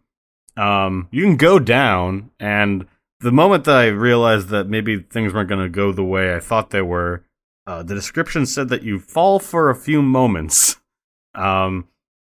[0.55, 2.85] Um, you can go down, and
[3.19, 6.39] the moment that I realized that maybe things weren't going to go the way I
[6.39, 7.23] thought they were,
[7.65, 10.77] uh, the description said that you fall for a few moments.
[11.35, 11.87] Um,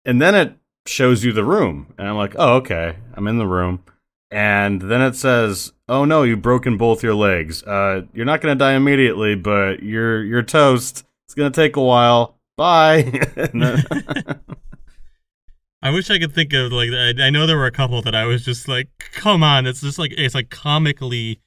[0.06, 3.48] and then it shows you the room, and I'm like, oh, okay, I'm in the
[3.48, 3.84] room.
[4.32, 7.64] And then it says, "Oh no, you've broken both your legs.
[7.64, 11.06] Uh, you're not gonna die immediately, but you're you're toast.
[11.26, 12.38] It's gonna take a while.
[12.58, 13.22] Bye."
[15.82, 18.16] I wish I could think of like I, I know there were a couple that
[18.16, 21.40] I was just like, come on, it's just like it's like comically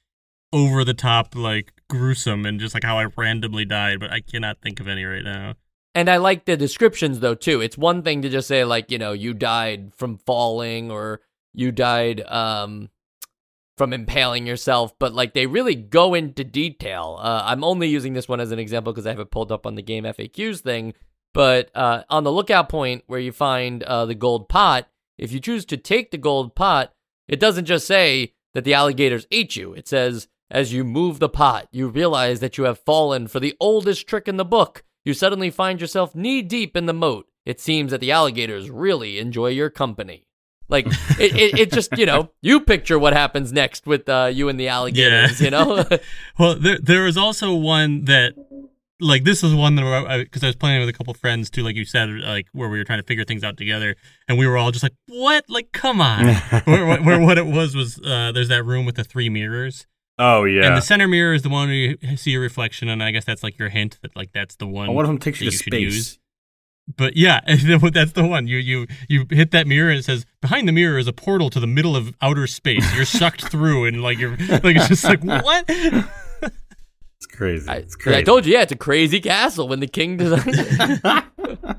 [0.53, 4.61] over the top, like gruesome, and just like how I randomly died, but I cannot
[4.61, 5.55] think of any right now.
[5.99, 7.59] And I like the descriptions though too.
[7.59, 11.19] It's one thing to just say like, you know, you died from falling or
[11.53, 12.87] you died um
[13.75, 17.19] from impaling yourself, but like they really go into detail.
[17.21, 19.65] Uh, I'm only using this one as an example because I have it pulled up
[19.65, 20.93] on the GameFAQs thing.
[21.33, 24.87] But uh, on the lookout point where you find uh, the gold pot,
[25.17, 26.93] if you choose to take the gold pot,
[27.27, 29.73] it doesn't just say that the alligators ate you.
[29.73, 33.57] It says, as you move the pot, you realize that you have fallen for the
[33.59, 34.85] oldest trick in the book.
[35.05, 37.27] You suddenly find yourself knee deep in the moat.
[37.45, 40.25] It seems that the alligators really enjoy your company.
[40.67, 40.85] Like
[41.19, 44.59] it, it, it just you know you picture what happens next with uh, you and
[44.59, 45.41] the alligators.
[45.41, 45.45] Yeah.
[45.45, 45.85] You know,
[46.39, 48.33] Well, there there was also one that
[48.99, 51.75] like this is one that because I, was playing with a couple friends too, like
[51.75, 53.95] you said, like where we were trying to figure things out together,
[54.27, 55.45] and we were all just like, "What?
[55.47, 56.25] Like, come on!"
[56.65, 59.87] where, where, where what it was was uh, there's that room with the three mirrors,
[60.19, 60.67] oh yeah.
[60.67, 63.25] and the center mirror is the one where you see your reflection, and I guess
[63.25, 64.89] that's like your hint that like that's the one.
[64.89, 65.81] Oh, one of them takes you to you space.
[65.81, 66.19] use.
[66.95, 68.47] But yeah, that's the one.
[68.47, 71.49] You you you hit that mirror and it says behind the mirror is a portal
[71.51, 72.95] to the middle of outer space.
[72.95, 75.65] You're sucked through and like you're like it's just like what?
[77.19, 77.67] It's crazy.
[77.67, 78.17] I, it's crazy.
[78.17, 81.75] I told you, yeah, it's a crazy castle when the king designed it.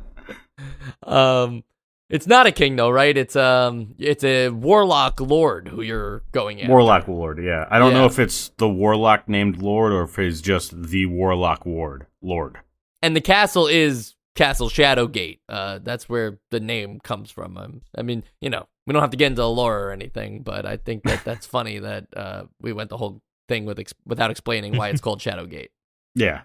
[1.03, 1.65] um,
[2.11, 3.17] it's not a king though, right?
[3.17, 6.71] It's um, it's a warlock lord who you're going after.
[6.73, 7.43] Warlock Lord.
[7.43, 11.07] Yeah, I don't know if it's the Warlock named Lord or if it's just the
[11.07, 12.59] Warlock Ward Lord.
[13.03, 15.39] and the castle is Castle Shadowgate.
[15.49, 17.57] Uh, that's where the name comes from.
[17.57, 20.43] Um, I mean, you know, we don't have to get into the lore or anything,
[20.43, 23.95] but I think that that's funny that uh, we went the whole thing with ex-
[24.07, 25.69] without explaining why it's called Shadowgate.
[26.15, 26.43] Yeah.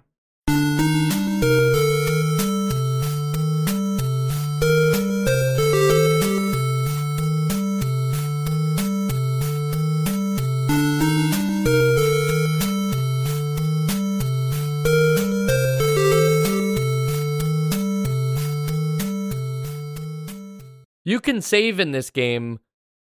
[21.16, 22.60] You can save in this game,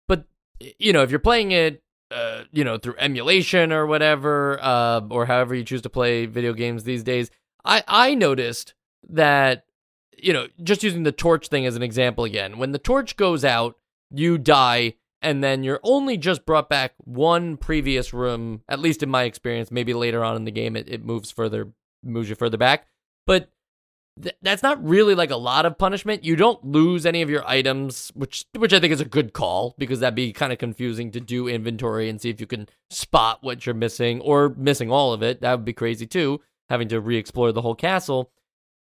[0.06, 0.26] but
[0.78, 1.82] you know, if you're playing it,
[2.12, 6.52] uh, you know, through emulation or whatever, uh, or however you choose to play video
[6.52, 7.28] games these days,
[7.64, 8.74] I I noticed
[9.08, 9.64] that
[10.16, 13.44] you know, just using the torch thing as an example again, when the torch goes
[13.44, 13.74] out,
[14.12, 19.10] you die, and then you're only just brought back one previous room, at least in
[19.10, 19.72] my experience.
[19.72, 21.72] Maybe later on in the game, it, it moves further,
[22.04, 22.86] moves you further back.
[23.26, 23.50] But
[24.22, 26.24] th- that's not really like a lot of punishment.
[26.24, 29.74] You don't lose any of your items, which which I think is a good call
[29.78, 33.38] because that'd be kind of confusing to do inventory and see if you can spot
[33.42, 35.40] what you're missing or missing all of it.
[35.40, 38.30] That would be crazy too, having to re-explore the whole castle.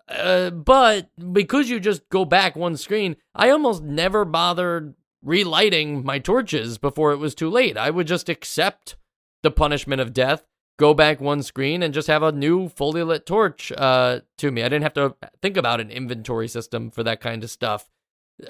[0.09, 6.19] Uh, but because you just go back one screen, I almost never bothered relighting my
[6.19, 7.77] torches before it was too late.
[7.77, 8.97] I would just accept
[9.43, 10.45] the punishment of death,
[10.83, 14.63] go back one screen, and just have a new fully lit torch uh, to me.
[14.63, 17.91] I didn't have to think about an inventory system for that kind of stuff.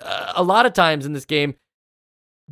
[0.00, 1.54] Uh, a lot of times in this game,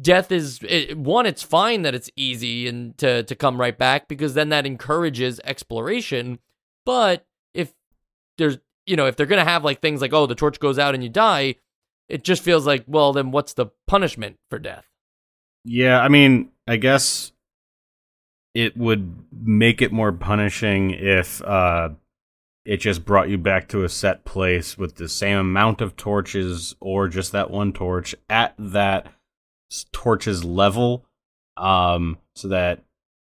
[0.00, 1.26] death is it, one.
[1.26, 5.40] It's fine that it's easy and to to come right back because then that encourages
[5.44, 6.38] exploration.
[6.84, 7.72] But if
[8.38, 10.94] there's you know if they're gonna have like things like oh the torch goes out
[10.94, 11.56] and you die
[12.10, 14.84] it just feels like, well, then what's the punishment for death?
[15.64, 17.32] Yeah, I mean, I guess
[18.54, 21.90] it would make it more punishing if uh,
[22.64, 26.74] it just brought you back to a set place with the same amount of torches
[26.80, 29.12] or just that one torch at that
[29.92, 31.04] torch's level
[31.56, 32.82] um, so that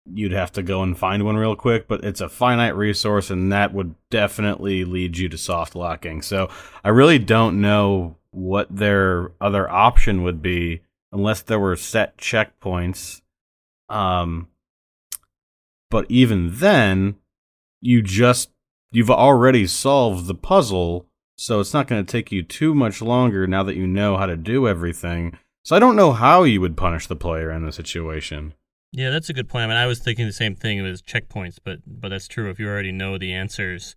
[0.05, 3.53] you'd have to go and find one real quick but it's a finite resource and
[3.53, 6.49] that would definitely lead you to soft locking so
[6.84, 10.82] i really don't know what their other option would be
[11.13, 13.21] unless there were set checkpoints.
[13.88, 14.47] Um,
[15.93, 17.17] but even then,
[17.79, 18.49] you just
[18.91, 21.05] you've already solved the puzzle,
[21.37, 24.25] so it's not going to take you too much longer now that you know how
[24.25, 25.37] to do everything.
[25.63, 28.55] So I don't know how you would punish the player in the situation.
[28.91, 29.65] Yeah, that's a good point.
[29.65, 32.49] I mean, I was thinking the same thing as checkpoints, but but that's true.
[32.49, 33.95] If you already know the answers,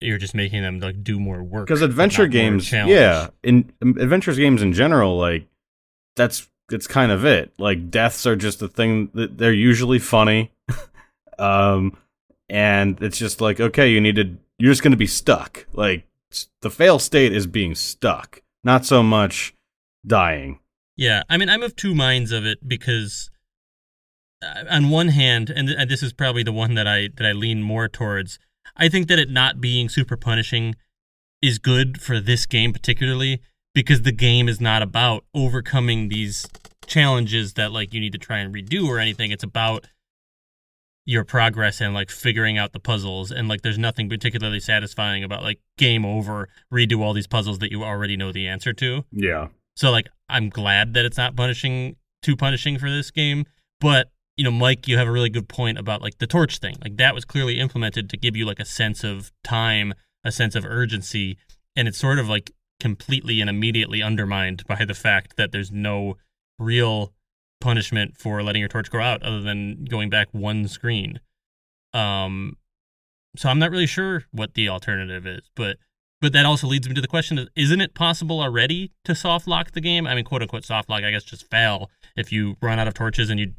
[0.00, 1.68] you're just making them like do more work.
[1.68, 5.46] Because adventure games, yeah, in adventures games in general, like
[6.16, 7.52] that's it's kind of it.
[7.58, 10.52] Like deaths are just a thing that they're usually funny,
[11.38, 11.96] um,
[12.48, 15.66] and it's just like okay, you need to, you're just going to be stuck.
[15.72, 16.06] Like
[16.60, 19.54] the fail state is being stuck, not so much
[20.06, 20.58] dying.
[20.96, 23.30] Yeah, I mean, I'm of two minds of it because
[24.42, 27.26] uh, on one hand, and, th- and this is probably the one that I that
[27.26, 28.38] I lean more towards
[28.76, 30.74] I think that it not being super punishing
[31.40, 33.40] is good for this game particularly
[33.74, 36.46] because the game is not about overcoming these
[36.86, 39.30] challenges that like you need to try and redo or anything.
[39.30, 39.86] It's about
[41.04, 45.42] your progress and like figuring out the puzzles and like there's nothing particularly satisfying about
[45.42, 49.04] like game over, redo all these puzzles that you already know the answer to.
[49.10, 49.48] Yeah.
[49.74, 53.46] So like I'm glad that it's not punishing too punishing for this game,
[53.80, 56.76] but you know, Mike, you have a really good point about like the torch thing.
[56.82, 60.54] Like that was clearly implemented to give you like a sense of time, a sense
[60.54, 61.36] of urgency,
[61.76, 66.16] and it's sort of like completely and immediately undermined by the fact that there's no
[66.58, 67.12] real
[67.60, 71.20] punishment for letting your torch go out other than going back one screen.
[71.92, 72.56] Um
[73.36, 75.76] so I'm not really sure what the alternative is, but
[76.20, 79.46] but that also leads me to the question of isn't it possible already to soft
[79.46, 80.06] lock the game?
[80.06, 82.94] I mean, quote unquote soft lock, I guess just fail if you run out of
[82.94, 83.54] torches and you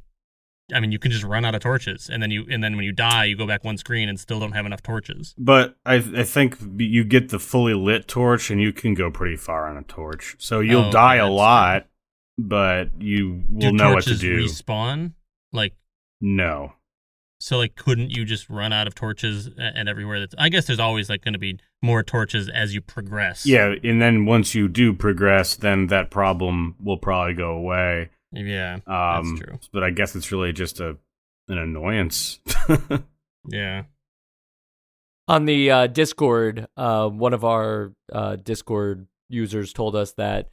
[0.73, 2.85] I mean, you can just run out of torches, and then you and then when
[2.85, 5.35] you die, you go back one screen and still don't have enough torches.
[5.37, 9.35] But I I think you get the fully lit torch, and you can go pretty
[9.35, 10.35] far on a torch.
[10.39, 11.89] So you'll oh, die a lot, true.
[12.37, 14.45] But you will do know what to do.
[14.45, 15.13] Respawn,
[15.51, 15.73] like
[16.21, 16.73] no.
[17.39, 20.21] So like, couldn't you just run out of torches and everywhere?
[20.21, 23.45] That's I guess there's always like going to be more torches as you progress.
[23.45, 28.11] Yeah, and then once you do progress, then that problem will probably go away.
[28.31, 29.59] Yeah, um, that's true.
[29.73, 30.97] But I guess it's really just a
[31.49, 32.39] an annoyance.
[33.49, 33.83] yeah.
[35.27, 40.49] On the uh, Discord, uh, one of our uh, Discord users told us that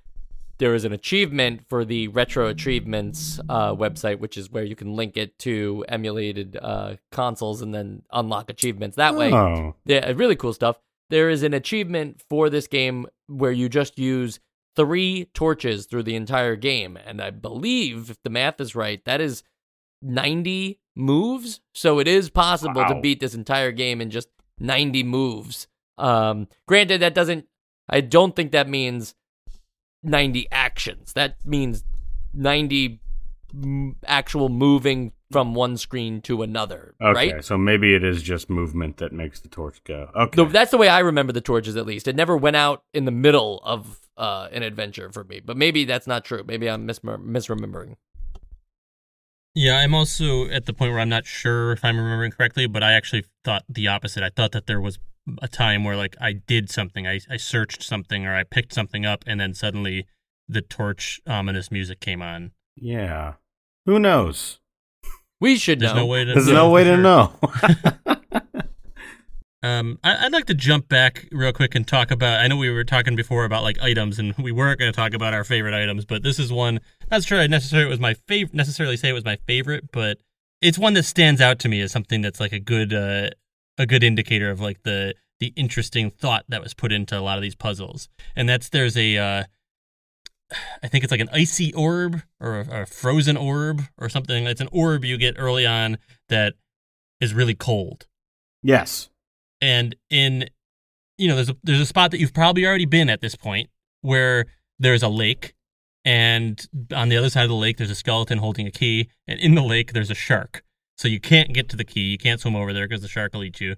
[0.61, 5.17] there is an achievement for the RetroAchievements uh, website, which is where you can link
[5.17, 9.33] it to emulated uh, consoles and then unlock achievements that way.
[9.33, 9.75] Oh.
[9.87, 10.79] Yeah, really cool stuff.
[11.09, 14.39] There is an achievement for this game where you just use
[14.77, 16.99] three torches through the entire game.
[17.07, 19.43] And I believe, if the math is right, that is
[20.03, 21.61] 90 moves.
[21.75, 22.89] So it is possible wow.
[22.89, 25.69] to beat this entire game in just 90 moves.
[25.97, 27.47] Um, granted, that doesn't,
[27.89, 29.15] I don't think that means
[30.03, 31.13] 90 actions.
[31.13, 31.85] That means
[32.35, 33.01] 90
[34.07, 36.95] actual moving from one screen to another.
[37.01, 37.45] Okay, right?
[37.45, 40.11] so maybe it is just movement that makes the torch go.
[40.15, 41.77] Okay, that's the way I remember the torches.
[41.77, 45.41] At least it never went out in the middle of uh, an adventure for me.
[45.41, 46.43] But maybe that's not true.
[46.47, 47.97] Maybe I'm mis- misremembering.
[49.55, 52.83] Yeah, I'm also at the point where I'm not sure if I'm remembering correctly, but
[52.83, 54.23] I actually thought the opposite.
[54.23, 54.99] I thought that there was
[55.43, 59.05] a time where like I did something, I, I searched something or I picked something
[59.07, 60.07] up, and then suddenly
[60.49, 62.53] the torch ominous music came on.
[62.77, 63.35] Yeah.
[63.87, 64.59] Who knows?
[65.41, 66.01] We should There's know.
[66.01, 66.35] no way to.
[66.35, 67.33] There's know no way to know.
[69.63, 72.41] Um, I, I'd like to jump back real quick and talk about.
[72.41, 75.13] I know we were talking before about like items, and we weren't going to talk
[75.13, 76.81] about our favorite items, but this is one.
[77.11, 78.55] Not sure I necessarily was my favorite.
[78.55, 80.19] Necessarily say it was my favorite, but
[80.63, 83.31] it's one that stands out to me as something that's like a good, uh,
[83.81, 87.39] a good indicator of like the the interesting thought that was put into a lot
[87.39, 88.11] of these puzzles.
[88.37, 89.45] And that's there's a, uh,
[90.83, 94.47] I think it's like an icy orb or a, or a frozen orb or something.
[94.47, 95.97] It's an orb you get early on
[96.29, 96.55] that
[97.21, 98.07] is really cold
[98.63, 99.09] yes.
[99.61, 100.49] and in
[101.19, 103.69] you know there's a there's a spot that you've probably already been at this point
[104.01, 104.47] where
[104.79, 105.55] there's a lake
[106.05, 106.67] and
[106.97, 109.55] on the other side of the lake there's a skeleton holding a key and in
[109.55, 110.65] the lake there's a shark
[111.01, 112.11] so you can't get to the key.
[112.11, 113.77] You can't swim over there because the shark will eat you.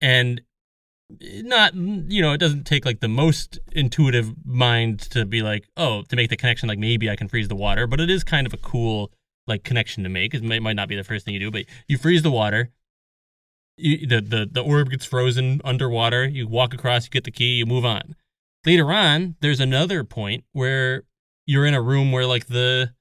[0.00, 0.40] And
[1.20, 6.02] not you know it doesn't take like the most intuitive mind to be like oh
[6.08, 7.86] to make the connection like maybe i can freeze the water.
[7.86, 9.12] But it is kind of a cool
[9.46, 10.32] like connection to make.
[10.32, 12.70] It might, not be the first thing you do but you freeze the water.
[13.76, 16.26] You, the, the the orb gets frozen underwater.
[16.26, 18.16] You walk across, you get the key, you move on.
[18.64, 21.02] Later on, there's another point where
[21.44, 22.94] you're in a room where like the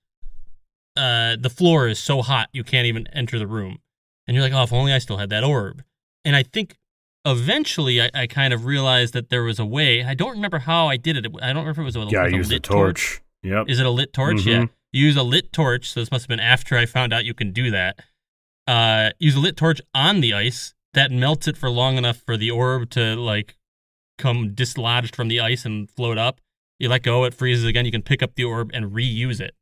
[0.95, 3.79] uh the floor is so hot you can't even enter the room,
[4.27, 5.83] and you're like, oh, if only I still had that orb.
[6.25, 6.77] And I think
[7.25, 10.03] eventually I, I kind of realized that there was a way.
[10.03, 11.25] I don't remember how I did it.
[11.41, 13.21] I don't remember if it was with, Yeah, I with a use the lit torch.
[13.43, 13.65] Yep.
[13.69, 14.37] is it a lit torch?
[14.37, 14.45] Mhm.
[14.45, 14.65] Yeah.
[14.91, 17.33] You use a lit torch, so this must have been after I found out you
[17.33, 17.99] can do that.
[18.67, 22.37] Uh, use a lit torch on the ice that melts it for long enough for
[22.37, 23.57] the orb to like
[24.17, 26.39] come dislodged from the ice and float up.
[26.79, 27.85] You let go, it freezes again.
[27.85, 29.55] You can pick up the orb and reuse it.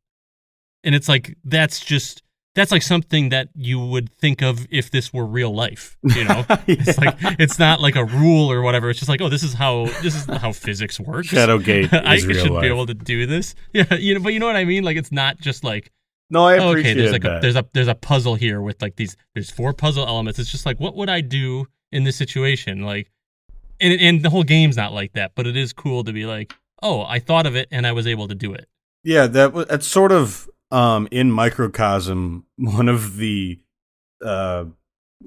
[0.84, 2.24] And it's like that's just
[2.54, 5.98] that's like something that you would think of if this were real life.
[6.04, 8.90] You know, it's like it's not like a rule or whatever.
[8.90, 11.30] It's just like oh, this is how this is how physics works.
[11.30, 12.62] Shadowgate I should life.
[12.62, 13.56] be able to do this.
[13.74, 14.84] Yeah, you know, but you know what I mean.
[14.84, 15.92] Like it's not just like
[16.30, 17.38] no, I oh, appreciate okay, there's like that.
[17.38, 20.40] a there's a there's a puzzle here with like these there's four puzzle elements.
[20.40, 22.82] It's just like what would I do in this situation?
[22.82, 23.12] Like,
[23.80, 26.54] and and the whole game's not like that, but it is cool to be like,
[26.82, 28.68] oh, I thought of it and I was able to do it.
[29.04, 33.60] Yeah, that that's sort of um in microcosm one of the
[34.24, 34.66] uh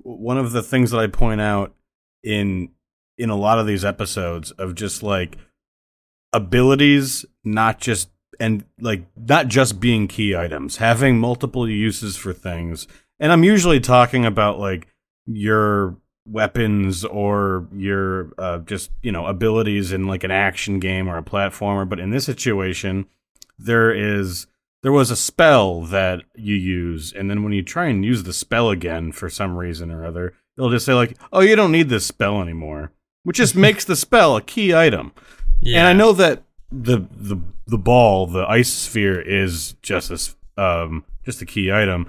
[0.03, 1.75] one of the things that I point out
[2.23, 2.71] in
[3.17, 5.39] in a lot of these episodes of just like
[6.33, 12.89] abilities not just and like not just being key items, having multiple uses for things.
[13.21, 14.89] And I'm usually talking about like
[15.27, 21.17] your weapons or your uh, just you know abilities in like an action game or
[21.17, 21.89] a platformer.
[21.89, 23.07] But in this situation,
[23.59, 24.47] there is
[24.85, 28.35] there was a spell that you use, and then when you try and use the
[28.35, 31.89] spell again for some reason or other, they'll just say like, "Oh, you don't need
[31.89, 35.13] this spell anymore," which just makes the spell a key item.
[35.63, 40.37] Yeah, And I know that the the the ball, the ice sphere, is just as
[40.59, 42.07] um just a key item.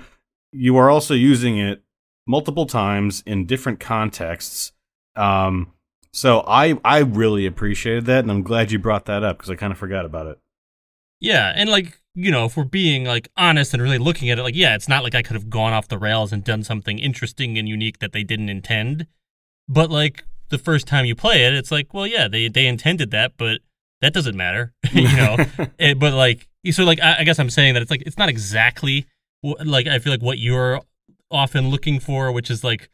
[0.52, 1.82] You are also using it
[2.28, 4.74] multiple times in different contexts.
[5.16, 5.72] Um,
[6.12, 9.56] so I I really appreciated that, and I'm glad you brought that up because I
[9.56, 10.40] kind of forgot about it.
[11.22, 14.44] Yeah, and like you know, if we're being like honest and really looking at it,
[14.44, 16.98] like yeah, it's not like I could have gone off the rails and done something
[16.98, 19.08] interesting and unique that they didn't intend.
[19.68, 23.12] But like the first time you play it, it's like, well, yeah, they they intended
[23.12, 23.62] that, but
[24.02, 25.38] that doesn't matter, you know.
[25.80, 28.30] Eh, but like, so like, I, I guess I'm saying that it's like it's not
[28.30, 29.06] exactly
[29.44, 30.82] like I feel like what you're
[31.30, 32.90] often looking for, which is like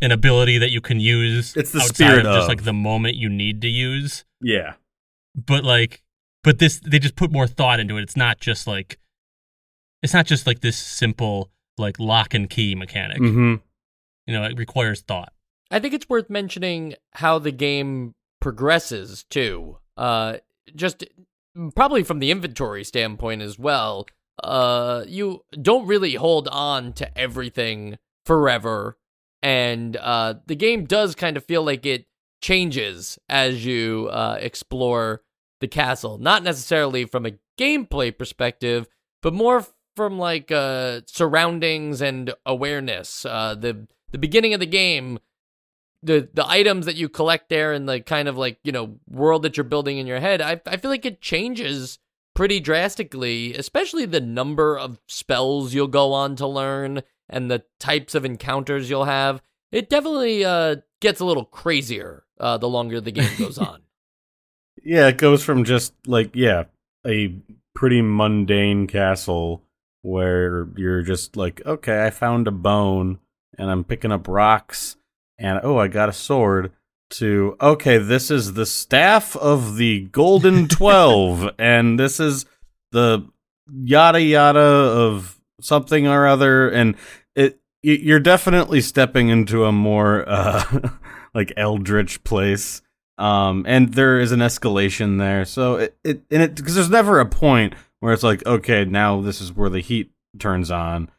[0.00, 1.54] an ability that you can use.
[1.56, 4.74] It's the outside spirit of just like the moment you need to use yeah,
[5.34, 6.02] but like
[6.48, 8.98] but this they just put more thought into it it's not just like
[10.02, 13.56] it's not just like this simple like lock and key mechanic hmm
[14.26, 15.32] you know it requires thought
[15.70, 19.78] I think it's worth mentioning how the game progresses too.
[19.96, 20.38] Uh,
[20.74, 21.04] just
[21.74, 24.06] probably from the inventory standpoint as well.
[24.42, 28.96] Uh, you don't really hold on to everything forever,
[29.42, 32.06] and uh, the game does kind of feel like it
[32.40, 35.22] changes as you uh, explore
[35.60, 36.18] the castle.
[36.18, 38.88] Not necessarily from a gameplay perspective,
[39.22, 43.24] but more from like uh, surroundings and awareness.
[43.24, 45.18] Uh, the the beginning of the game
[46.02, 49.42] the the items that you collect there and the kind of like you know world
[49.42, 51.98] that you're building in your head i i feel like it changes
[52.34, 58.14] pretty drastically especially the number of spells you'll go on to learn and the types
[58.14, 59.42] of encounters you'll have
[59.72, 63.80] it definitely uh gets a little crazier uh the longer the game goes on
[64.88, 65.08] yeah.
[65.08, 66.64] It goes from just like yeah,
[67.06, 67.34] a
[67.74, 69.62] pretty mundane castle
[70.02, 73.18] where you're just like, okay, I found a bone
[73.56, 74.96] and I'm picking up rocks
[75.38, 76.72] and oh, I got a sword.
[77.10, 82.44] to okay, this is the staff of the Golden Twelve, and this is
[82.92, 83.26] the
[83.70, 86.96] yada yada of something or other, and
[87.34, 90.90] it you're definitely stepping into a more uh,
[91.34, 92.82] like eldritch place.
[93.18, 97.18] Um, and there is an escalation there, so it, it and it because there's never
[97.18, 101.10] a point where it's like, okay, now this is where the heat turns on,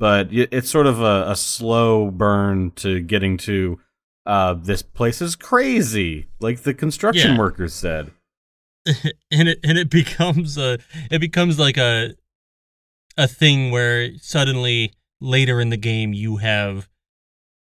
[0.00, 3.78] but it's sort of a, a slow burn to getting to
[4.26, 7.38] uh, this place is crazy, like the construction Yeah.
[7.38, 8.10] workers said.
[9.30, 10.78] and it and it becomes a
[11.10, 12.14] it becomes like a
[13.16, 16.88] a thing where suddenly later in the game you have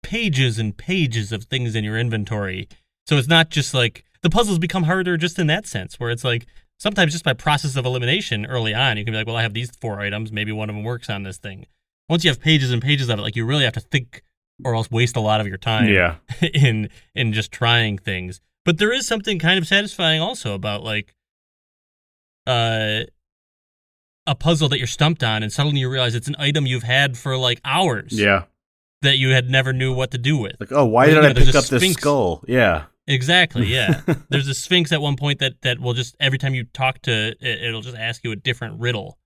[0.03, 2.69] pages and pages of things in your inventory.
[3.11, 6.23] So it's not just like the puzzles become harder just in that sense where it's
[6.23, 6.47] like
[6.79, 9.53] sometimes just by process of elimination early on you can be like well I have
[9.53, 11.67] these four items maybe one of them works on this thing.
[12.09, 14.23] Once you have pages and pages of it like you really have to think
[14.65, 16.19] or else waste a lot of your time Yeah,
[16.55, 18.41] in in just trying things.
[18.65, 21.13] But there is something kind of satisfying also about like
[22.47, 23.01] uh
[24.29, 27.19] a puzzle that you're stumped on and suddenly you realize it's an item you've had
[27.19, 28.45] for like hours yeah.
[29.03, 30.55] that you had never knew what to do with.
[30.61, 32.01] Like, oh, why did I pick up this sphinx.
[32.01, 32.45] skull?
[32.47, 34.03] Yeah, Exactly, yeah.
[34.29, 37.35] There's a sphinx at one point that that will just every time you talk to
[37.41, 39.19] it, it'll just ask you a different riddle.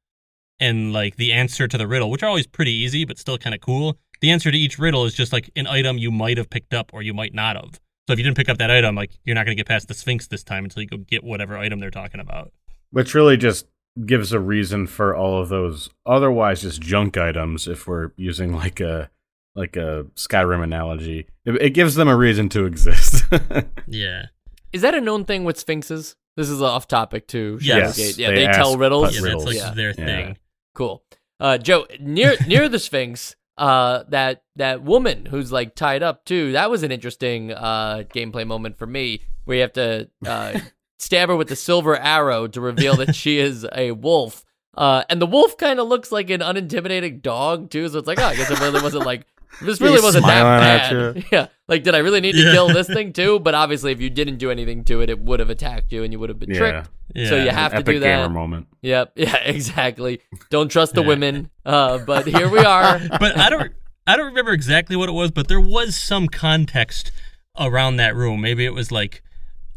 [0.59, 3.55] And like the answer to the riddle, which are always pretty easy but still kind
[3.55, 3.99] of cool.
[4.22, 6.93] The answer to each riddle is just like an item you might have picked up
[6.95, 7.74] or you might not have.
[8.07, 9.89] So if you didn't pick up that item, like you're not going to get past
[9.89, 12.53] the sphinx this time until you go get whatever item they're talking about.
[12.91, 13.66] which really just
[14.07, 17.68] gives a reason for all of those otherwise just junk items.
[17.68, 19.11] If we're using like a
[19.55, 23.24] like a Skyrim analogy, it, it gives them a reason to exist.
[23.86, 24.26] Yeah.
[24.72, 26.16] Is that a known thing with sphinxes?
[26.36, 27.59] This is off topic too.
[27.62, 28.18] Yes, Shadowgate.
[28.18, 29.14] Yeah, they they, tell riddles.
[29.16, 29.44] Yeah, riddles.
[29.44, 29.74] that's like Yeah.
[29.74, 30.05] their Yeah.
[30.05, 30.38] thing.
[30.74, 31.05] Cool.
[31.38, 36.52] Uh, Joe, near near the Sphinx, uh, that that woman who's like tied up too.
[36.52, 40.59] That was an interesting uh gameplay moment for me, where you have to uh,
[40.98, 44.44] stab her with the silver arrow to reveal that she is a wolf.
[44.76, 47.88] Uh, and the wolf kind of looks like an unintimidating dog too.
[47.88, 49.24] So it's like, oh, I guess it really wasn't like
[49.62, 51.16] this really He's wasn't that smiling at bad.
[51.16, 51.22] you.
[51.32, 52.52] Yeah, like did I really need to Yeah.
[52.52, 53.38] kill this thing too?
[53.40, 56.12] But obviously, if you didn't do anything to it, it would have attacked you, and
[56.12, 56.59] you would have been Yeah.
[56.59, 56.88] tricked.
[57.14, 57.28] Yeah.
[57.28, 58.22] So you have to Epic do that.
[58.22, 58.66] gamer moment.
[58.82, 59.12] Yep.
[59.16, 59.36] Yeah.
[59.44, 60.20] Exactly.
[60.50, 61.09] Don't trust the Yeah.
[61.09, 61.50] women.
[61.64, 62.98] Uh, but here we are.
[63.20, 63.72] but I don't
[64.07, 67.11] I don't remember exactly what it was, but there was some context
[67.59, 68.40] around that room.
[68.40, 69.22] Maybe it was like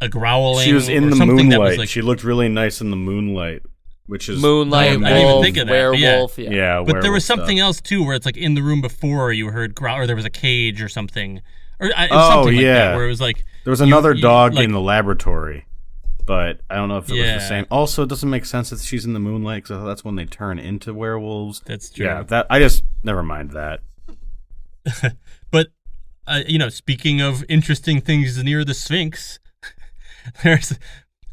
[0.01, 0.65] a growling.
[0.65, 1.79] She was in or the something that was moonlight.
[1.79, 3.61] like she looked really nice in the moonlight,
[4.07, 6.25] which is Moonlight, I didn't even wolf, think of that, but yeah.
[6.37, 6.49] Yeah.
[6.49, 7.37] Yeah, But there was werewolf stuff.
[7.37, 10.15] something else too, where it's like in the room before you heard growl, or there
[10.15, 11.41] was a cage or something,
[11.79, 12.73] or I, Oh, something like yeah.
[12.73, 15.65] that, where it was like There was another you- dog like- in the laboratory,
[16.25, 17.65] but I don't know if it was the same.
[17.69, 20.57] Also, it doesn't make sense that she's in the moonlight because that's when they turn
[20.59, 21.61] into werewolves.
[21.65, 22.05] that's true.
[22.05, 23.81] Yeah, that I just never mind that.
[25.51, 25.67] But
[26.25, 29.39] uh, you know, speaking of interesting things near the Sphinx,
[30.43, 30.77] there's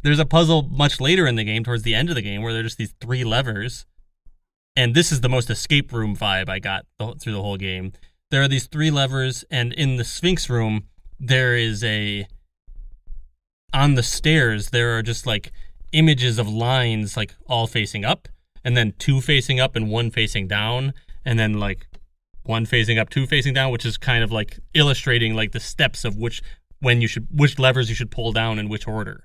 [0.05, 2.53] there's a puzzle much later in the game, towards the end of the game, where
[2.53, 3.87] there's just these three levers,
[4.77, 7.93] and this is the most escape room vibe I got through the whole game.
[8.31, 10.89] There are these three levers, and in the Sphinx room,
[11.19, 12.29] there is a
[13.73, 14.71] on the stairs.
[14.71, 15.53] There are just like
[15.93, 18.29] images of lines, like all facing up,
[18.63, 20.93] and then two facing up and one facing down,
[21.25, 21.87] and then like
[22.43, 26.05] one facing up, two facing down, which is kind of like illustrating like the steps
[26.05, 26.43] of which
[26.81, 29.25] when you should which levers you should pull down in which order.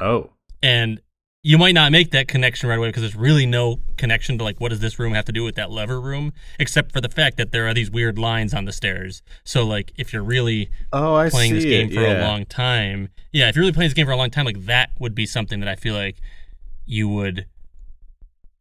[0.00, 0.30] Oh,
[0.62, 1.00] And
[1.44, 4.60] you might not make that connection right away because there's really no connection to like
[4.60, 7.36] what does this room have to do with that lever room, except for the fact
[7.36, 9.22] that there are these weird lines on the stairs.
[9.42, 11.94] So like if you're really oh, I playing see this game it.
[11.94, 12.20] for yeah.
[12.20, 14.66] a long time, yeah, if you're really playing this game for a long time, like
[14.66, 16.16] that would be something that I feel like
[16.86, 17.46] you would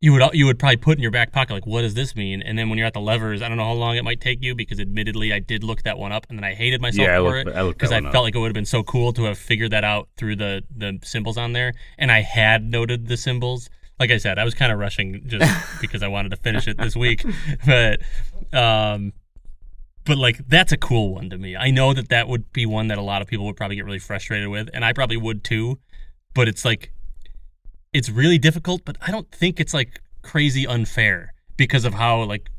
[0.01, 2.41] you would you would probably put in your back pocket like what does this mean
[2.41, 4.41] and then when you're at the levers i don't know how long it might take
[4.41, 7.13] you because admittedly i did look that one up and then i hated myself Yeah,
[7.13, 8.23] I for looked- it because that i felt up.
[8.23, 10.99] like it would have been so cool to have figured that out through the the
[11.03, 14.71] symbols on there and i had noted the symbols like i said i was kind
[14.71, 15.45] of rushing just
[15.81, 17.23] because i wanted to finish it this week
[17.65, 18.01] but
[18.53, 19.13] um
[20.03, 21.55] but like that's a cool one to me.
[21.55, 23.85] I know that that would be one that a lot of people would probably get
[23.85, 25.77] really frustrated with, and I probably would too.
[26.33, 26.91] But it's like
[27.93, 32.49] it's really difficult, but I don't think it's like crazy unfair because of how like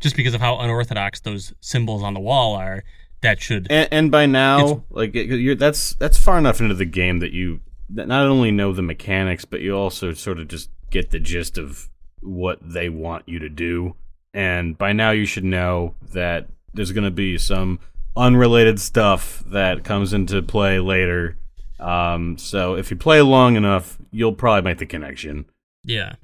[0.00, 2.84] just because of how unorthodox those symbols on the wall are.
[3.22, 7.20] That should And, and by now, like you're, that's that's far enough into the game
[7.20, 11.20] that you not only know the mechanics, but you also sort of just get the
[11.20, 11.88] gist of
[12.20, 13.94] what they want you to do.
[14.34, 17.78] And by now, you should know that there's going to be some
[18.16, 21.36] unrelated stuff that comes into play later.
[21.82, 25.46] Um, so if you play long enough, you'll probably make the connection.
[25.84, 26.14] yeah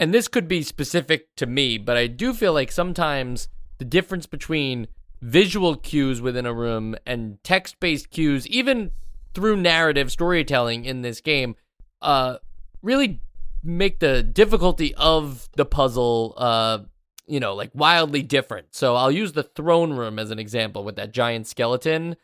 [0.00, 3.48] and this could be specific to me, but I do feel like sometimes
[3.78, 4.86] the difference between
[5.20, 8.92] visual cues within a room and text-based cues, even
[9.34, 11.56] through narrative storytelling in this game,
[12.00, 12.36] uh,
[12.80, 13.20] really
[13.64, 16.78] make the difficulty of the puzzle, uh,
[17.26, 18.68] you know, like wildly different.
[18.70, 22.16] So I'll use the throne room as an example with that giant skeleton.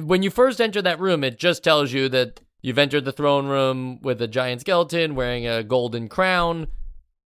[0.00, 3.46] When you first enter that room, it just tells you that you've entered the throne
[3.46, 6.66] room with a giant skeleton wearing a golden crown.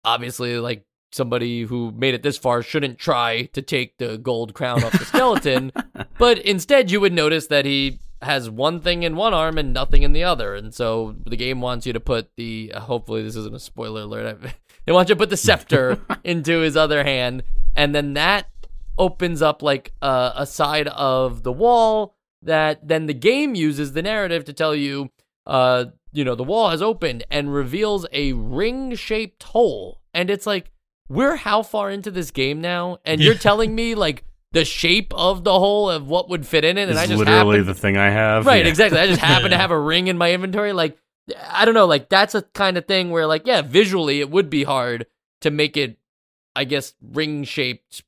[0.03, 4.83] Obviously, like somebody who made it this far shouldn't try to take the gold crown
[4.83, 5.71] off the skeleton,
[6.17, 10.03] but instead you would notice that he has one thing in one arm and nothing
[10.03, 10.55] in the other.
[10.55, 14.01] And so the game wants you to put the uh, hopefully this isn't a spoiler
[14.01, 14.39] alert.
[14.85, 17.43] they want you to put the scepter into his other hand
[17.75, 18.49] and then that
[18.97, 24.01] opens up like uh, a side of the wall that then the game uses the
[24.01, 25.09] narrative to tell you
[25.47, 30.45] uh you know the wall has opened and reveals a ring shaped hole and it's
[30.45, 30.71] like
[31.09, 35.43] we're how far into this game now and you're telling me like the shape of
[35.43, 37.73] the hole of what would fit in it, and It's I just literally happen, the
[37.73, 38.45] thing I have.
[38.45, 38.69] right, Yeah.
[38.69, 38.97] exactly.
[38.97, 40.71] I just happen to have a ring in my inventory.
[40.71, 40.97] Like,
[41.49, 44.49] I don't know, like that's a kind of thing where, like, yeah, visually it would
[44.49, 45.07] be hard
[45.41, 45.97] to make it,
[46.55, 48.01] I guess, ring shaped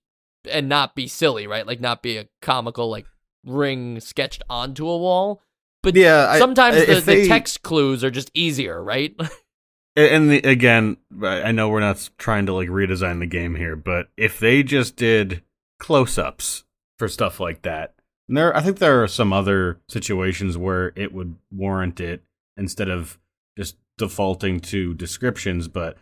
[0.49, 1.67] and not be silly, right?
[1.67, 3.07] Like, not be a comical like
[3.47, 5.41] ring sketched onto a wall.
[5.83, 9.15] But Yeah, sometimes I- the, if the text clues are just easier, right?
[9.95, 13.75] And the, again, I I know we're not trying to like redesign the game here,
[13.75, 15.41] but if they just did
[15.79, 16.65] close-ups
[16.99, 17.95] for stuff like that,
[18.27, 22.21] and there, I think there are some other situations where it would warrant it
[22.57, 23.17] instead of
[23.57, 25.67] just defaulting to descriptions.
[25.67, 25.97] But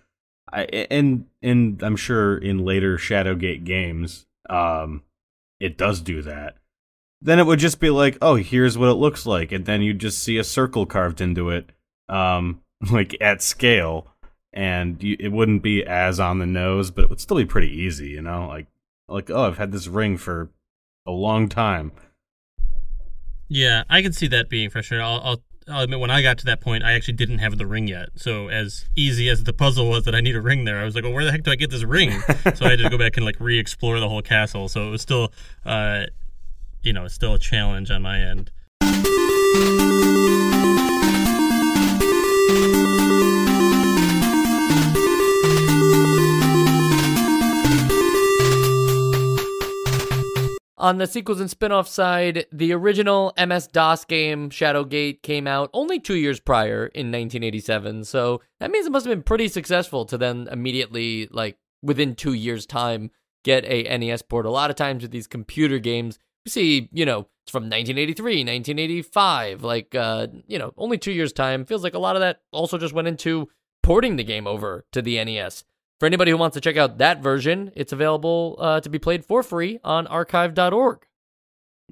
[0.51, 5.03] I and and I'm sure in later Shadowgate games, um,
[5.61, 6.57] it does do that.
[7.25, 9.97] Then it would just be like, oh, here's what it looks like, and then you'd
[9.97, 11.71] just see a circle carved into it,
[12.07, 12.61] um,
[12.91, 14.07] like at scale,
[14.53, 17.71] and you, it wouldn't be as on the nose, but it would still be pretty
[17.71, 18.67] easy, you know, like
[19.07, 20.49] like oh, I've had this ring for
[21.07, 21.93] a long time.
[23.47, 25.03] Yeah, I can see that being frustrating.
[25.03, 27.65] I'll, I'll, I'll admit, when I got to that point, I actually didn't have the
[27.65, 28.09] ring yet.
[28.15, 30.93] So as easy as the puzzle was that I need a ring there, I was
[30.93, 32.11] like, well, where the heck do I get this ring?
[32.55, 34.67] so I had to go back and like re-explore the whole castle.
[34.67, 35.31] So it was still,
[35.65, 36.05] uh,
[36.85, 38.51] you know, it's still a challenge on my end.
[50.77, 56.13] On the sequels and spin-off side, the original MS-DOS game Shadowgate came out only 2
[56.13, 58.03] years prior in 1987.
[58.03, 62.33] So that means it must have been pretty successful to then immediately like within 2
[62.33, 63.09] years time
[63.43, 64.45] get a NES port.
[64.45, 69.63] A lot of times with these computer games, see, you know, it's from 1983, 1985,
[69.63, 71.65] like uh, you know, only 2 years time.
[71.65, 73.49] Feels like a lot of that also just went into
[73.83, 75.63] porting the game over to the NES.
[75.99, 79.23] For anybody who wants to check out that version, it's available uh, to be played
[79.23, 81.05] for free on archive.org.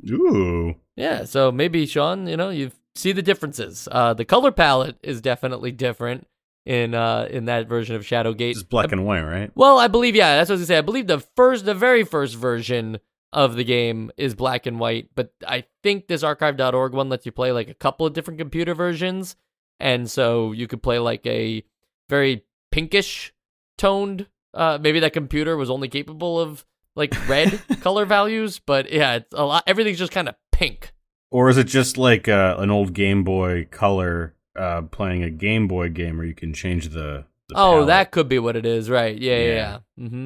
[0.10, 3.88] Ooh, Yeah, so maybe Sean, you know, you see the differences.
[3.92, 6.28] Uh, the color palette is definitely different
[6.66, 8.52] in uh, in that version of Shadowgate.
[8.52, 9.52] it's black and white, right?
[9.56, 10.78] Well, I believe yeah, that's what I was gonna say.
[10.78, 13.00] I believe the first, the very first version
[13.34, 17.32] of the game is black and white, but I think this archive.org one lets you
[17.34, 19.36] play like a couple of different computer versions,
[19.80, 21.64] and so you could play like a
[22.10, 23.34] very pinkish
[23.78, 24.28] toned.
[24.54, 26.64] Uh, maybe that computer was only capable of
[26.96, 29.64] like red color values, but yeah, it's a lot.
[29.66, 30.94] Everything's just kind of pink.
[31.32, 35.68] Or is it just like uh, an old Game Boy Color uh, playing a Game
[35.68, 37.26] Boy game where you can change the?
[37.50, 37.88] the Oh, palette?
[37.88, 39.18] that could be what it is, right?
[39.20, 39.78] Yeah, yeah, yeah.
[39.98, 40.06] Yeah.
[40.06, 40.26] Mm-hmm.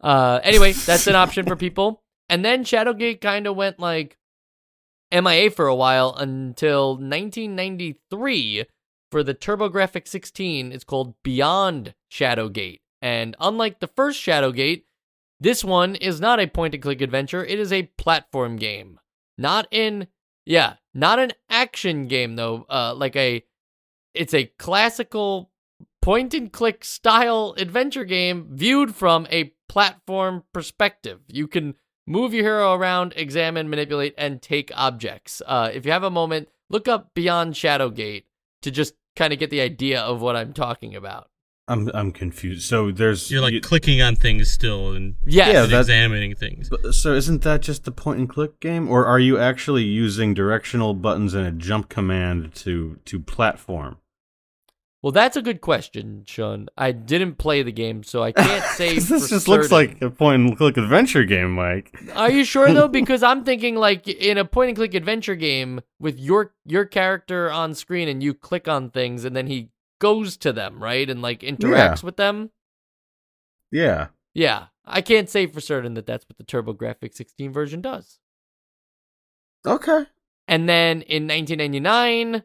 [0.00, 2.01] Uh, anyway, that's an option for people.
[2.32, 4.16] And then Shadowgate kind of went like
[5.12, 8.64] MIA for a while until 1993
[9.10, 10.72] for the TurboGrafx 16.
[10.72, 14.84] It's called Beyond Shadowgate, and unlike the first Shadowgate,
[15.40, 17.44] this one is not a point-and-click adventure.
[17.44, 18.98] It is a platform game,
[19.36, 20.06] not in
[20.46, 22.64] yeah, not an action game though.
[22.70, 23.44] Uh, like a
[24.14, 25.50] it's a classical
[26.00, 31.20] point and click style adventure game viewed from a platform perspective.
[31.28, 31.74] You can
[32.06, 35.40] move your hero around, examine, manipulate, and take objects.
[35.46, 38.24] Uh, if you have a moment, look up Beyond Shadowgate
[38.62, 41.28] to just kind of get the idea of what I'm talking about.
[41.68, 42.62] I'm I'm confused.
[42.68, 45.52] So there's You're like you- clicking on things still and, Yes.
[45.52, 46.68] Yeah, and that- examining things.
[46.68, 50.34] But- So isn't that just the point and click game, or are you actually using
[50.34, 53.96] directional buttons and a jump command to to platform?
[55.02, 56.68] Well, that's a good question, Sean.
[56.78, 59.00] I didn't play the game, so I can't say.
[59.00, 61.92] this just looks like a point and click adventure game, Mike.
[62.14, 62.88] Are you sure though?
[62.92, 67.50] Because I'm thinking like in a point and click adventure game with your your character
[67.50, 71.08] on screen and you click on things and then he goes to them, right?
[71.10, 72.50] And like interacts with them.
[73.72, 78.18] Yeah, Yeah, I can't say for certain that that's what the TurboGrafx 16 version does.
[79.66, 80.04] Okay.
[80.46, 82.42] And then in 1999,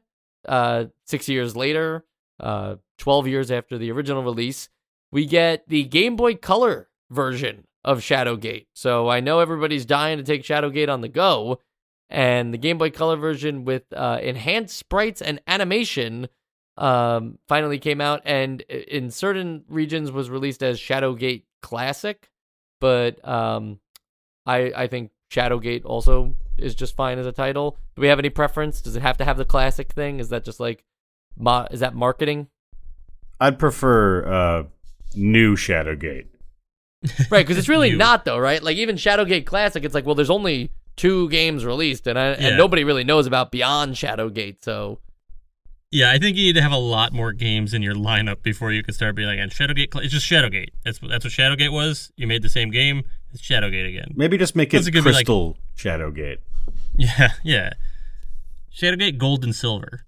[0.48, 2.06] uh, six years later,
[2.40, 4.70] uh, 12 years after the original release,
[5.12, 8.68] we get the Game Boy Color version of Shadowgate.
[8.74, 11.60] So I know everybody's dying to take Shadowgate on the go,
[12.10, 16.28] and the Game Boy Color version with uh, enhanced sprites and animation
[16.78, 22.30] um, finally came out, and in certain regions was released as Shadowgate Classic.
[22.80, 23.80] But um,
[24.46, 27.78] I I think Shadowgate also is just fine as a title.
[27.96, 28.82] Do we have any preference?
[28.82, 30.20] Does it have to have the classic thing?
[30.20, 30.84] Is that just like,
[31.38, 32.48] ma- is that marketing?
[33.40, 34.64] I'd prefer uh,
[35.16, 36.28] new Shadowgate.
[37.30, 38.62] Right, because it's really not though, right?
[38.62, 42.48] Like even Shadowgate Classic, it's like, well, there's only two games released, and I, Yeah.
[42.48, 44.58] and nobody really knows about Beyond Shadowgate.
[44.64, 45.00] So
[45.92, 48.72] Yeah, I think you need to have a lot more games in your lineup before
[48.72, 50.70] you can start being like, and Shadowgate, it's just Shadowgate.
[50.84, 52.12] That's that's what Shadowgate was.
[52.18, 53.04] You made the same game.
[53.32, 54.14] It's Shadowgate again.
[54.16, 56.38] Maybe just make it Those are like- Crystal Shadowgate.
[56.98, 57.74] Yeah, yeah.
[58.76, 60.04] Shadowgate Gold and Silver.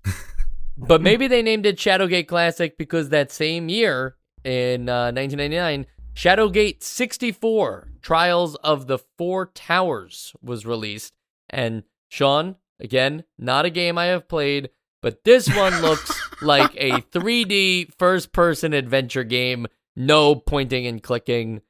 [0.88, 6.84] But maybe they named it Shadowgate Classic because that same year in uh, 1999, Shadowgate
[6.84, 11.14] 64 Trials of the Four Towers was released.
[11.50, 14.70] And Sean, again, not a game I have played,
[15.02, 16.12] but this one looks
[16.42, 21.62] like a 3D first person adventure game, no pointing and clicking,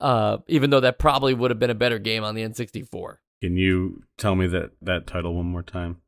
[0.00, 3.16] uh, even though that probably would have been a better game on the N64.
[3.42, 6.00] Can you tell me that that title one more time?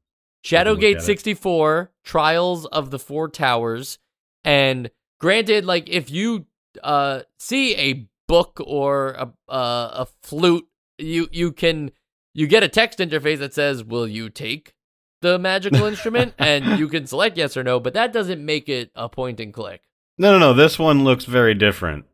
[0.43, 3.99] Take a look Shadowgate 64, Trials of the Four Towers.
[4.45, 6.47] And granted, like if you
[6.83, 10.67] uh see a book or a uh, a flute,
[10.99, 11.91] you you can
[12.35, 14.75] you get a text interface that says, "Will you take
[15.23, 18.91] the magical instrument?" and you can select yes or no, but that doesn't make it
[18.95, 19.83] a point and click.
[20.19, 20.55] No, no, no.
[20.55, 22.05] This one looks very different.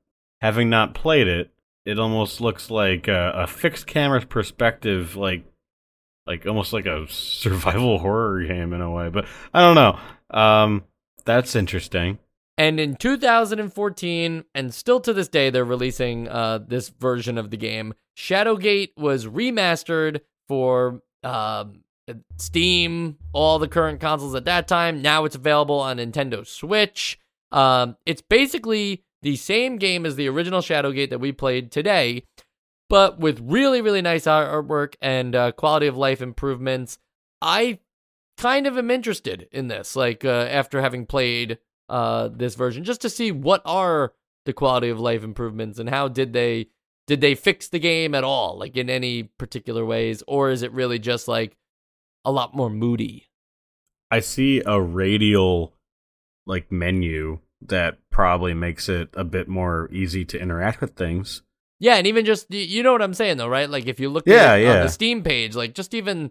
[0.41, 1.51] Having not played it,
[1.87, 5.45] it almost looks like a, a fixed camera perspective, like
[6.27, 9.09] like almost like a survival horror game in a way.
[9.09, 9.99] But I don't know.
[10.37, 10.85] Um,
[11.25, 12.19] that's interesting.
[12.57, 17.57] And in 2014, and still to this day, they're releasing uh, this version of the
[17.57, 17.95] game.
[18.17, 21.85] Shadowgate was remastered for um
[22.37, 25.01] Steam, all the current consoles at that time.
[25.01, 27.19] Now it's available on Nintendo Switch.
[27.51, 32.25] Um, it's basically the same game as the original Shadowgate that we played today,
[32.95, 36.97] but with really, really nice artwork and uh, quality of life improvements.
[37.43, 37.81] I
[38.39, 43.01] kind of am interested in this, like uh, after having played uh, this version, just
[43.01, 44.13] to see what are
[44.47, 46.69] the quality of life improvements and how did they
[47.09, 50.71] did they fix the game at all, like in any particular ways, or is it
[50.71, 51.57] really just like
[52.25, 53.27] a lot more moody?
[54.09, 55.75] I see a radial
[56.47, 61.43] like menu that probably makes it a bit more easy to interact with things.
[61.85, 63.69] Yeah, and even just you know what I'm saying though, right?
[63.69, 64.71] Like if you look Yeah, at yeah.
[64.73, 66.31] on the Steam page, like just even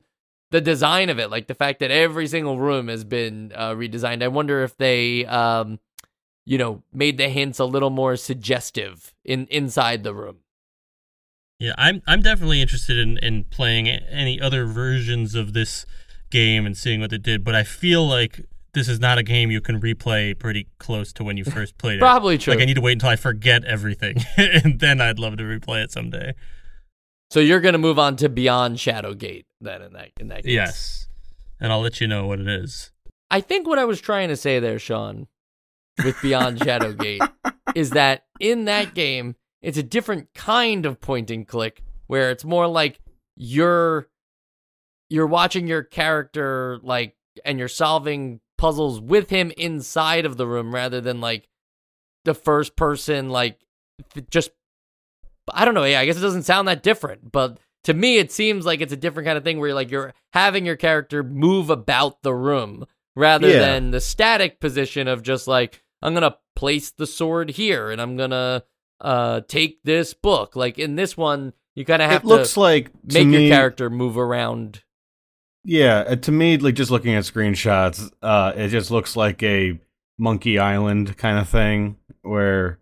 [0.50, 4.24] the design of it, like the fact that every single room has been uh, redesigned.
[4.24, 5.80] I wonder if they, um,
[6.44, 10.38] you know, made the hints a little more suggestive in inside the room.
[11.60, 15.86] Yeah, I'm I'm definitely interested in, in playing any other versions of this
[16.32, 18.44] game and seeing what they did, but I feel like
[18.74, 21.98] this is not a game you can replay pretty close to when you first played
[21.98, 22.00] it.
[22.00, 22.54] Probably true.
[22.54, 25.84] Like I need to wait until I forget everything, and then I'd love to replay
[25.84, 26.34] it someday.
[27.32, 30.54] so you're gonna move on to Beyond Shadowgate then in that in that case.
[30.54, 31.08] Yes,
[31.60, 32.92] and I'll let you know what it is.
[33.32, 35.28] I think what I was trying to say there, Sean,
[36.04, 37.28] with Beyond Shadowgate,
[37.76, 42.46] is that in that game, it's a different kind of point and click where it's
[42.46, 43.00] more like
[43.36, 44.08] you're
[45.10, 47.16] you're watching your character like
[47.46, 51.50] and you're solving puzzles with him inside of the room rather than like
[52.24, 53.60] the first person like
[54.30, 54.52] just
[55.54, 58.32] I don't know, yeah, I guess it doesn't sound that different, but to me it
[58.32, 61.22] seems like it's a different kind of thing where you're like you're having your character
[61.24, 62.86] move about the room
[63.18, 63.60] rather Yeah.
[63.60, 68.02] than the static position of just like I'm going to place the sword here and
[68.02, 68.64] I'm going to
[69.02, 70.56] uh take this book.
[70.56, 73.54] Like in this one you kind of have It looks to like make me, your
[73.56, 74.84] character move around.
[75.64, 79.80] Yeah, uh, to me, like just looking at screenshots, uh, it just looks like a
[80.18, 82.80] Monkey Island kind of thing where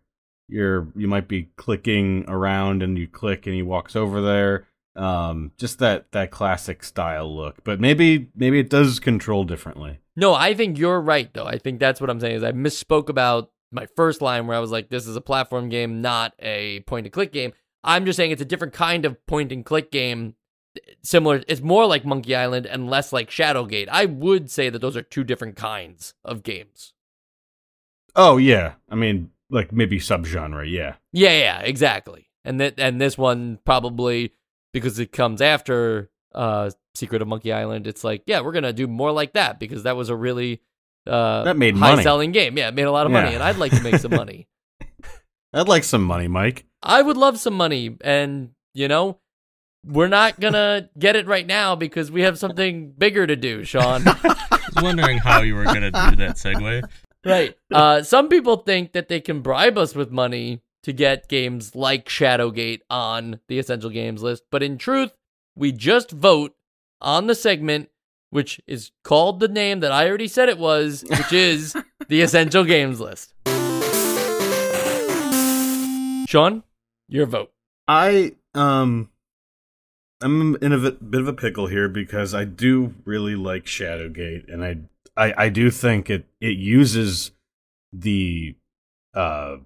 [0.47, 4.67] you're you might be clicking around and you click and he walks over there.
[4.95, 9.99] Um, just that that classic style look, but maybe maybe it does control differently.
[10.15, 11.45] No, I think you're right though.
[11.45, 14.59] I think that's what I'm saying is I misspoke about my first line where I
[14.59, 17.53] was like this is a platform game, not a point and click game.
[17.83, 20.35] I'm just saying it's a different kind of point and click game.
[21.03, 23.87] Similar, it's more like Monkey Island and less like Shadowgate.
[23.91, 26.93] I would say that those are two different kinds of games.
[28.15, 30.69] Oh yeah, I mean like maybe subgenre.
[30.69, 30.95] Yeah.
[31.11, 32.29] Yeah, yeah, exactly.
[32.45, 34.31] And that and this one probably
[34.73, 38.87] because it comes after uh Secret of Monkey Island, it's like, yeah, we're gonna do
[38.87, 40.61] more like that because that was a really
[41.07, 42.03] uh That made high money.
[42.03, 42.57] selling game.
[42.57, 44.47] Yeah, it made a lot of money, and I'd like to make some money.
[45.53, 46.65] I'd like some money, Mike.
[46.83, 49.19] I would love some money, and you know,
[49.85, 54.03] we're not gonna get it right now because we have something bigger to do, Sean.
[54.07, 56.83] I was wondering how you were going to do that segue.
[57.25, 57.55] right.
[57.71, 62.07] Uh, some people think that they can bribe us with money to get games like
[62.07, 65.11] Shadowgate on the essential games list, but in truth,
[65.55, 66.55] we just vote
[67.01, 67.89] on the segment
[68.31, 71.75] which is called the name that I already said it was, which is
[72.07, 73.33] the essential games list.
[76.27, 76.63] Sean,
[77.09, 77.51] your vote.
[77.87, 79.09] I um
[80.21, 84.63] I'm in a bit of a pickle here because I do really like Shadowgate and
[84.63, 84.77] I
[85.17, 87.31] I, I do think it it uses
[87.91, 88.55] the
[89.13, 89.57] uh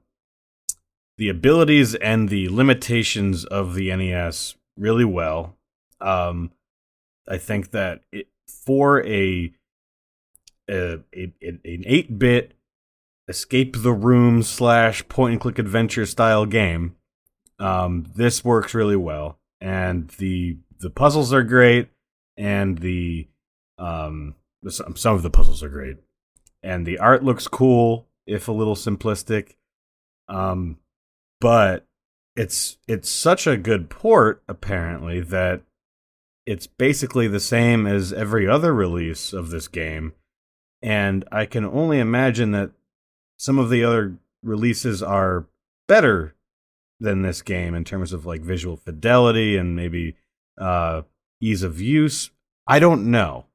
[1.18, 5.56] the abilities and the limitations of the NES really well.
[6.02, 6.52] Um
[7.28, 9.52] I think that it for a
[10.70, 12.54] a, a an 8-bit
[13.28, 16.96] escape the room slash point and click adventure style game
[17.60, 21.90] um, this works really well, and the the puzzles are great,
[22.38, 23.28] and the
[23.78, 24.36] um,
[24.68, 25.98] some some of the puzzles are great,
[26.64, 29.56] and the art looks cool, if a little simplistic.
[30.28, 30.78] Um,
[31.40, 31.86] but
[32.36, 35.62] it's it's such a good port apparently that
[36.46, 40.14] it's basically the same as every other release of this game,
[40.82, 42.72] and I can only imagine that
[43.38, 45.48] some of the other releases are
[45.88, 46.35] better
[47.00, 50.16] than this game in terms of like visual fidelity and maybe
[50.60, 51.02] uh
[51.42, 52.32] ease of use?
[52.68, 53.46] I don't know.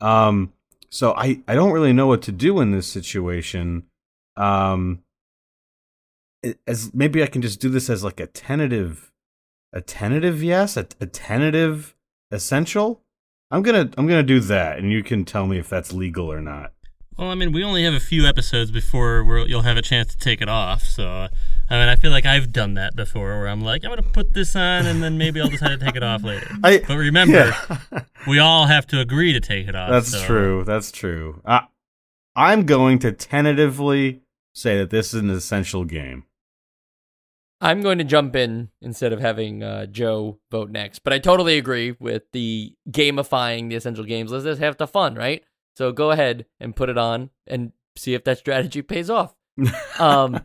[0.00, 0.52] Um
[0.90, 3.84] so i i don't really know what to do in this situation.
[4.36, 5.02] Um
[6.66, 9.12] as maybe i can just do this as like a tentative
[9.72, 11.94] a tentative yes a, a tentative
[12.30, 13.02] essential?
[13.50, 16.40] I'm gonna i'm gonna do that and you can tell me if that's legal or
[16.40, 16.72] not
[17.20, 20.10] Well, I mean, we only have a few episodes before we're, you'll have a chance
[20.14, 20.84] to take it off.
[20.84, 21.04] So,
[21.68, 24.32] I mean, I feel like I've done that before, where I'm like, I'm gonna put
[24.32, 26.48] this on, and then maybe I'll decide to take it off later.
[26.64, 27.54] I, But remember,
[27.92, 28.00] yeah.
[28.26, 29.90] we all have to agree to take it off.
[29.90, 30.64] That's so- true.
[30.64, 31.42] That's true.
[31.44, 31.66] I,
[32.34, 34.22] I'm going to tentatively
[34.54, 36.24] say that this is an essential game.
[37.60, 41.58] I'm going to jump in instead of having uh, Joe vote next, but I totally
[41.58, 44.32] agree with the gamifying the essential games.
[44.32, 45.44] Let's just have the fun, right?
[45.80, 49.34] So go ahead and put it on and see if that strategy pays off.
[49.98, 50.44] Um,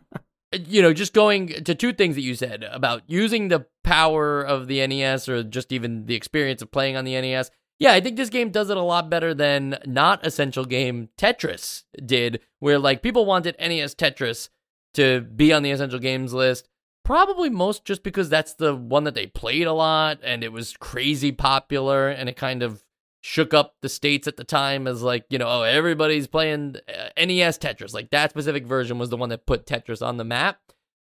[0.52, 4.66] you know, just going to two things that you said about using the power of
[4.66, 7.50] the NES or just even the experience of playing on the NES.
[7.78, 11.84] Yeah, I think this game does it a lot better than not essential game Tetris
[12.04, 14.48] did, where like people wanted NES Tetris
[14.94, 16.68] to be on the essential games list.
[17.04, 20.76] Probably most just because that's the one that they played a lot and it was
[20.78, 22.85] crazy popular and it kind of
[23.26, 27.08] shook up the states at the time as like, you know, oh, everybody's playing uh,
[27.18, 27.92] NES Tetris.
[27.92, 30.60] Like that specific version was the one that put Tetris on the map.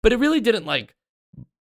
[0.02, 0.96] But it really didn't like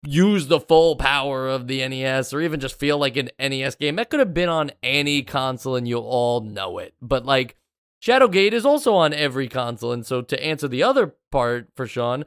[0.04, 3.96] use the full power of the NES or even just feel like an NES game.
[3.96, 6.94] That could have been on any console and you'll all know it.
[7.02, 7.58] But like
[8.00, 9.92] Shadowgate is also on every console.
[9.92, 12.24] And so to answer the other part for Sean,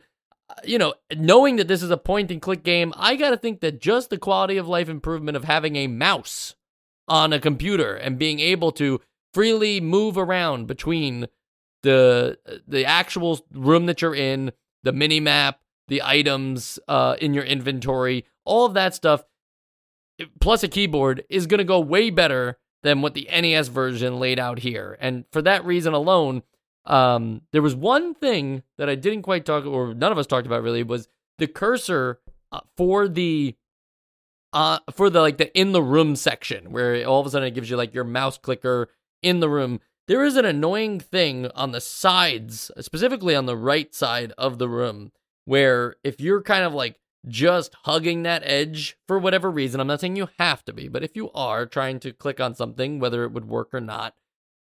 [0.50, 3.36] uh, you know, knowing that this is a point and click game, I got to
[3.36, 6.56] think that just the quality of life improvement of having a mouse
[7.12, 8.98] on a computer and being able to
[9.34, 11.26] freely move around between
[11.82, 14.50] the the actual room that you're in,
[14.82, 19.24] the mini map, the items uh, in your inventory, all of that stuff,
[20.40, 24.38] plus a keyboard is going to go way better than what the NES version laid
[24.38, 24.96] out here.
[24.98, 26.42] And for that reason alone,
[26.86, 30.46] um, there was one thing that I didn't quite talk, or none of us talked
[30.46, 32.20] about really, was the cursor
[32.52, 33.54] uh, for the
[34.52, 37.54] uh for the like the in the room section where all of a sudden it
[37.54, 38.88] gives you like your mouse clicker
[39.22, 39.80] in the room.
[40.08, 44.68] There is an annoying thing on the sides, specifically on the right side of the
[44.68, 45.12] room,
[45.44, 46.98] where if you're kind of like
[47.28, 51.04] just hugging that edge for whatever reason, I'm not saying you have to be, but
[51.04, 54.14] if you are trying to click on something, whether it would work or not,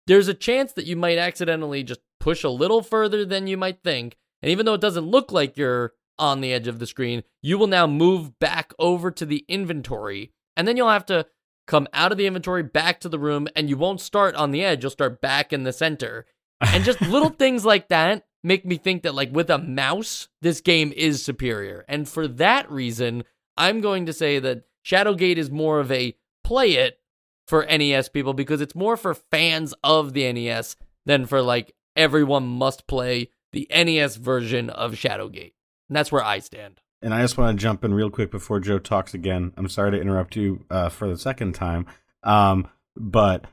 [0.06, 3.82] there's a chance that you might accidentally just push a little further than you might
[3.82, 4.16] think.
[4.42, 7.58] And even though it doesn't look like you're on the edge of the screen, you
[7.58, 10.32] will now move back over to the inventory.
[10.56, 11.26] And then you'll have to
[11.66, 14.64] come out of the inventory back to the room, and you won't start on the
[14.64, 14.82] edge.
[14.82, 16.26] You'll start back in the center.
[16.60, 20.60] And just little things like that make me think that, like, with a mouse, this
[20.60, 21.84] game is superior.
[21.88, 23.24] And for that reason,
[23.56, 27.00] I'm going to say that Shadowgate is more of a play it
[27.48, 32.46] for NES people because it's more for fans of the NES than for like everyone
[32.46, 35.54] must play the NES version of Shadowgate.
[35.88, 36.80] And that's where I stand.
[37.02, 39.52] And I just want to jump in real quick before Joe talks again.
[39.56, 41.86] I'm sorry to interrupt you uh, for the second time,
[42.22, 43.44] um, but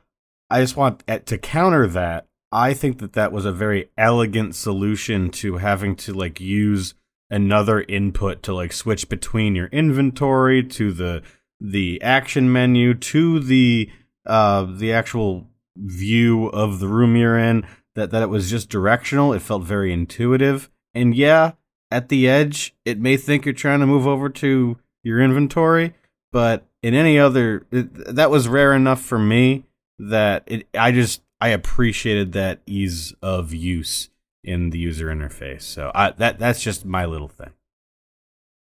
[0.50, 2.26] I just want to counter that.
[2.50, 6.94] I think that that was a very elegant solution to having to like use
[7.30, 11.22] another input to like switch between your inventory to the
[11.60, 13.90] the action menu to the
[14.26, 19.32] uh the actual view of the room you're in that that it was just directional
[19.32, 21.52] it felt very intuitive and yeah
[21.90, 25.94] at the edge it may think you're trying to move over to your inventory
[26.32, 29.64] but in any other it, that was rare enough for me
[29.98, 34.10] that it i just i appreciated that ease of use
[34.44, 35.62] in the user interface.
[35.62, 37.50] So I, that that's just my little thing.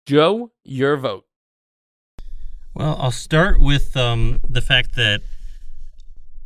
[0.06, 1.24] Joe your vote.
[2.74, 5.22] Well, I'll start with um, the fact that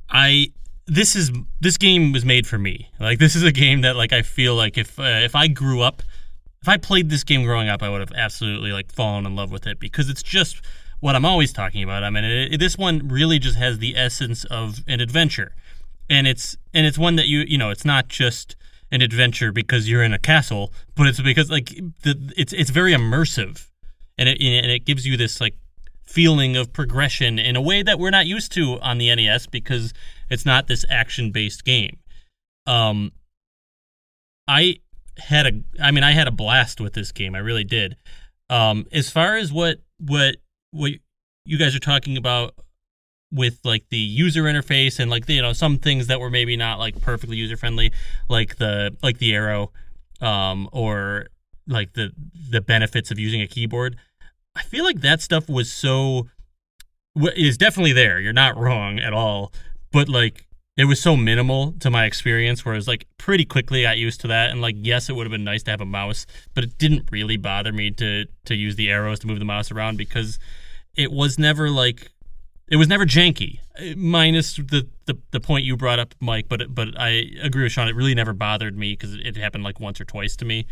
[0.09, 0.53] I
[0.87, 2.91] this is this game was made for me.
[3.01, 5.81] Like this is a game that like I feel like if uh, if I grew
[5.81, 6.03] up,
[6.63, 9.51] if I played this game growing up, I would have absolutely like fallen in love
[9.51, 10.63] with it because it's just
[11.01, 12.05] what I'm always talking about.
[12.05, 15.53] I mean, it, it, this one really just has the essence of an adventure,
[16.09, 18.55] and it's and it's one that you you know it's not just
[18.93, 21.71] an adventure because you're in a castle, but it's because like
[22.03, 23.69] the it's it's very immersive,
[24.17, 25.57] and it and it gives you this like
[26.05, 29.93] feeling of progression in a way that we're not used to on the NES because
[30.31, 31.99] it's not this action based game.
[32.69, 33.11] Um,
[34.47, 34.79] I
[35.19, 37.35] had a, I mean, I had a blast with this game.
[37.35, 37.97] I really did.
[38.51, 40.37] Um, as far as what what
[40.73, 40.93] what
[41.45, 42.55] you guys are talking about
[43.31, 46.57] with like the user interface and like the, you know some things that were maybe
[46.57, 47.93] not like perfectly user friendly,
[48.29, 49.73] like the like the arrow,
[50.21, 51.27] um, or
[51.67, 52.13] like the
[52.51, 53.97] the benefits of using a keyboard.
[54.55, 56.29] I feel like that stuff was so
[57.17, 58.21] is definitely there.
[58.21, 59.53] You're not wrong at all,
[59.93, 60.47] but like
[60.77, 64.29] it was so minimal to my experience whereas like pretty quickly I got used to
[64.29, 66.79] that and like yes it would have been nice to have a mouse but it
[66.79, 70.39] didn't really bother me to to use the arrows to move the mouse around because
[70.97, 72.11] it was never like
[72.69, 73.59] it was never janky
[73.97, 77.89] minus the the, the point you brought up Mike but but I agree with Sean
[77.89, 80.67] it really never bothered me because it happened like once or twice to me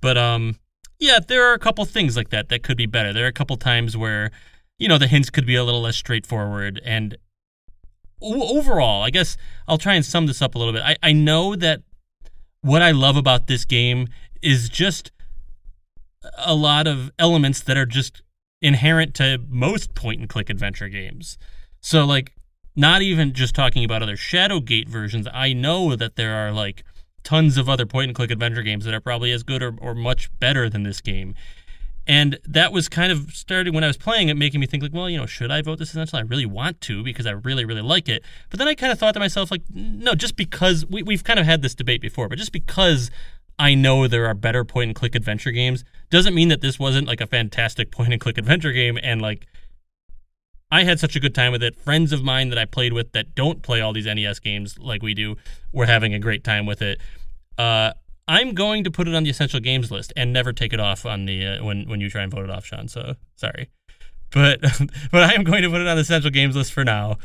[0.00, 0.56] but um
[0.98, 3.12] yeah, there are a couple things like that that could be better.
[3.12, 4.30] There are a couple times where,
[4.78, 6.80] you know, the hints could be a little less straightforward.
[6.84, 7.16] And
[8.24, 9.36] overall, I guess
[9.68, 10.82] I'll try and sum this up a little bit.
[10.82, 11.82] I, I know that
[12.60, 14.08] what I love about this game
[14.42, 15.10] is just
[16.38, 18.22] a lot of elements that are just
[18.62, 21.36] inherent to most point and click adventure games.
[21.80, 22.32] So, like,
[22.74, 26.84] not even just talking about other Shadowgate versions, I know that there are like
[27.22, 29.94] tons of other point and click adventure games that are probably as good or, or
[29.94, 31.34] much better than this game.
[32.06, 34.92] And that was kind of starting when I was playing it, making me think like,
[34.92, 36.18] well, you know, should I vote this essential?
[36.18, 38.22] I really want to because I really, really like it.
[38.50, 41.38] But then I kind of thought to myself, like, no, just because we, we've kind
[41.38, 43.10] of had this debate before, but just because
[43.58, 47.06] I know there are better point and click adventure games doesn't mean that this wasn't
[47.06, 48.98] like a fantastic point and click adventure game.
[49.02, 49.46] And like,
[50.70, 51.76] I had such a good time with it.
[51.76, 55.02] Friends of mine that I played with that don't play all these NES games like
[55.02, 55.36] we do
[55.72, 57.00] were having a great time with it.
[57.56, 57.92] Uh,
[58.26, 61.04] I'm going to put it on the essential games list and never take it off
[61.04, 62.88] on the uh, when when you try and vote it off, Sean.
[62.88, 63.70] So sorry,
[64.32, 64.60] but
[65.12, 67.18] but I am going to put it on the essential games list for now.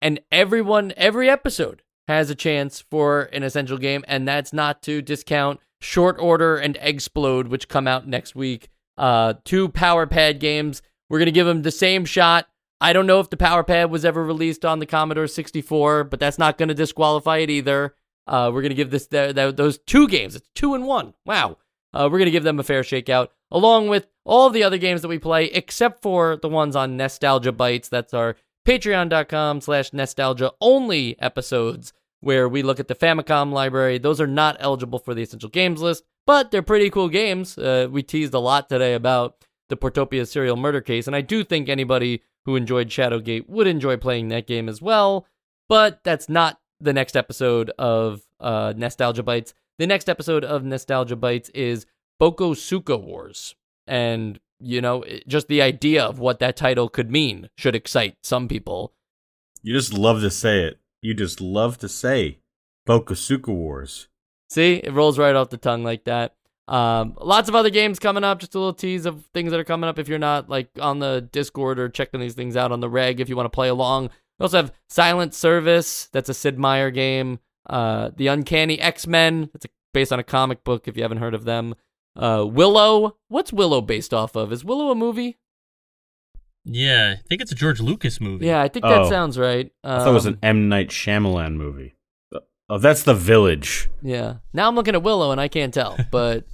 [0.00, 5.00] And everyone, every episode has a chance for an essential game, and that's not to
[5.02, 8.68] discount Short Order and Eggsplode, which come out next week.
[8.96, 10.82] Uh, two Power Pad games.
[11.08, 12.48] We're gonna give them the same shot.
[12.80, 16.18] I don't know if the Power Pad was ever released on the Commodore 64, but
[16.18, 17.94] that's not to disqualify it either.
[18.26, 20.34] Uh, we're going to give this the, the, those two games.
[20.36, 21.14] It's two and one.
[21.26, 21.58] Wow.
[21.94, 25.02] Uh, we're going to give them a fair shakeout, along with all the other games
[25.02, 27.88] that we play, except for the ones on NEStalgia Bites.
[27.88, 28.36] That's our
[28.66, 33.98] patreon.com slash NEStalgia only episodes where we look at the Famicom library.
[33.98, 37.58] Those are not eligible for the essential games list, but they're pretty cool games.
[37.58, 41.42] Uh, we teased a lot today about the Portopia serial murder case, and I do
[41.42, 45.26] think anybody who enjoyed Shadowgate would enjoy playing that game as well.
[45.68, 49.54] But that's not the next episode of uh, NEStalgia Bites.
[49.78, 51.86] The next episode of NEStalgia Bites is
[52.20, 53.54] Bokosuka Wars.
[53.86, 58.48] And, you know, just the idea of what that title could mean should excite some
[58.48, 58.92] people.
[59.62, 60.78] You just love to say it.
[61.00, 62.38] You just love to say
[62.86, 64.08] Bokosuka Wars.
[64.50, 66.34] See, it rolls right off the tongue like that.
[66.68, 68.38] Um, lots of other games coming up.
[68.38, 69.98] Just a little tease of things that are coming up.
[69.98, 73.20] If you're not like on the Discord or checking these things out on the reg,
[73.20, 74.10] if you want to play along,
[74.42, 76.08] we also have Silent Service.
[76.12, 77.38] That's a Sid Meier game.
[77.68, 79.50] Uh, the Uncanny X Men.
[79.54, 80.88] It's based on a comic book.
[80.88, 81.76] If you haven't heard of them.
[82.16, 83.16] Uh, Willow.
[83.28, 84.52] What's Willow based off of?
[84.52, 85.38] Is Willow a movie?
[86.64, 88.46] Yeah, I think it's a George Lucas movie.
[88.46, 89.72] Yeah, I think that oh, sounds right.
[89.82, 91.94] Um, I thought it was an um, M Night Shyamalan movie.
[92.68, 93.90] Oh, that's the village.
[94.00, 94.36] Yeah.
[94.52, 96.44] Now I'm looking at Willow and I can't tell, but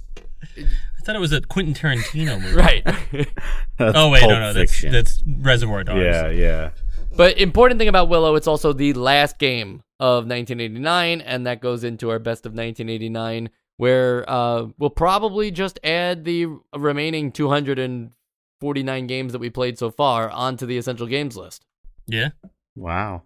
[0.55, 2.55] I thought it was a Quentin Tarantino movie.
[2.55, 3.27] right.
[3.81, 6.01] Oh wait, Pulp no, no, that's that's Reservoir Dogs.
[6.01, 6.71] yeah, yeah.
[7.15, 11.83] But important thing about Willow, it's also the last game of 1989, and that goes
[11.83, 19.31] into our best of 1989, where uh, we'll probably just add the remaining 249 games
[19.33, 21.65] that we played so far onto the essential games list.
[22.07, 22.29] Yeah.
[22.75, 23.23] Wow.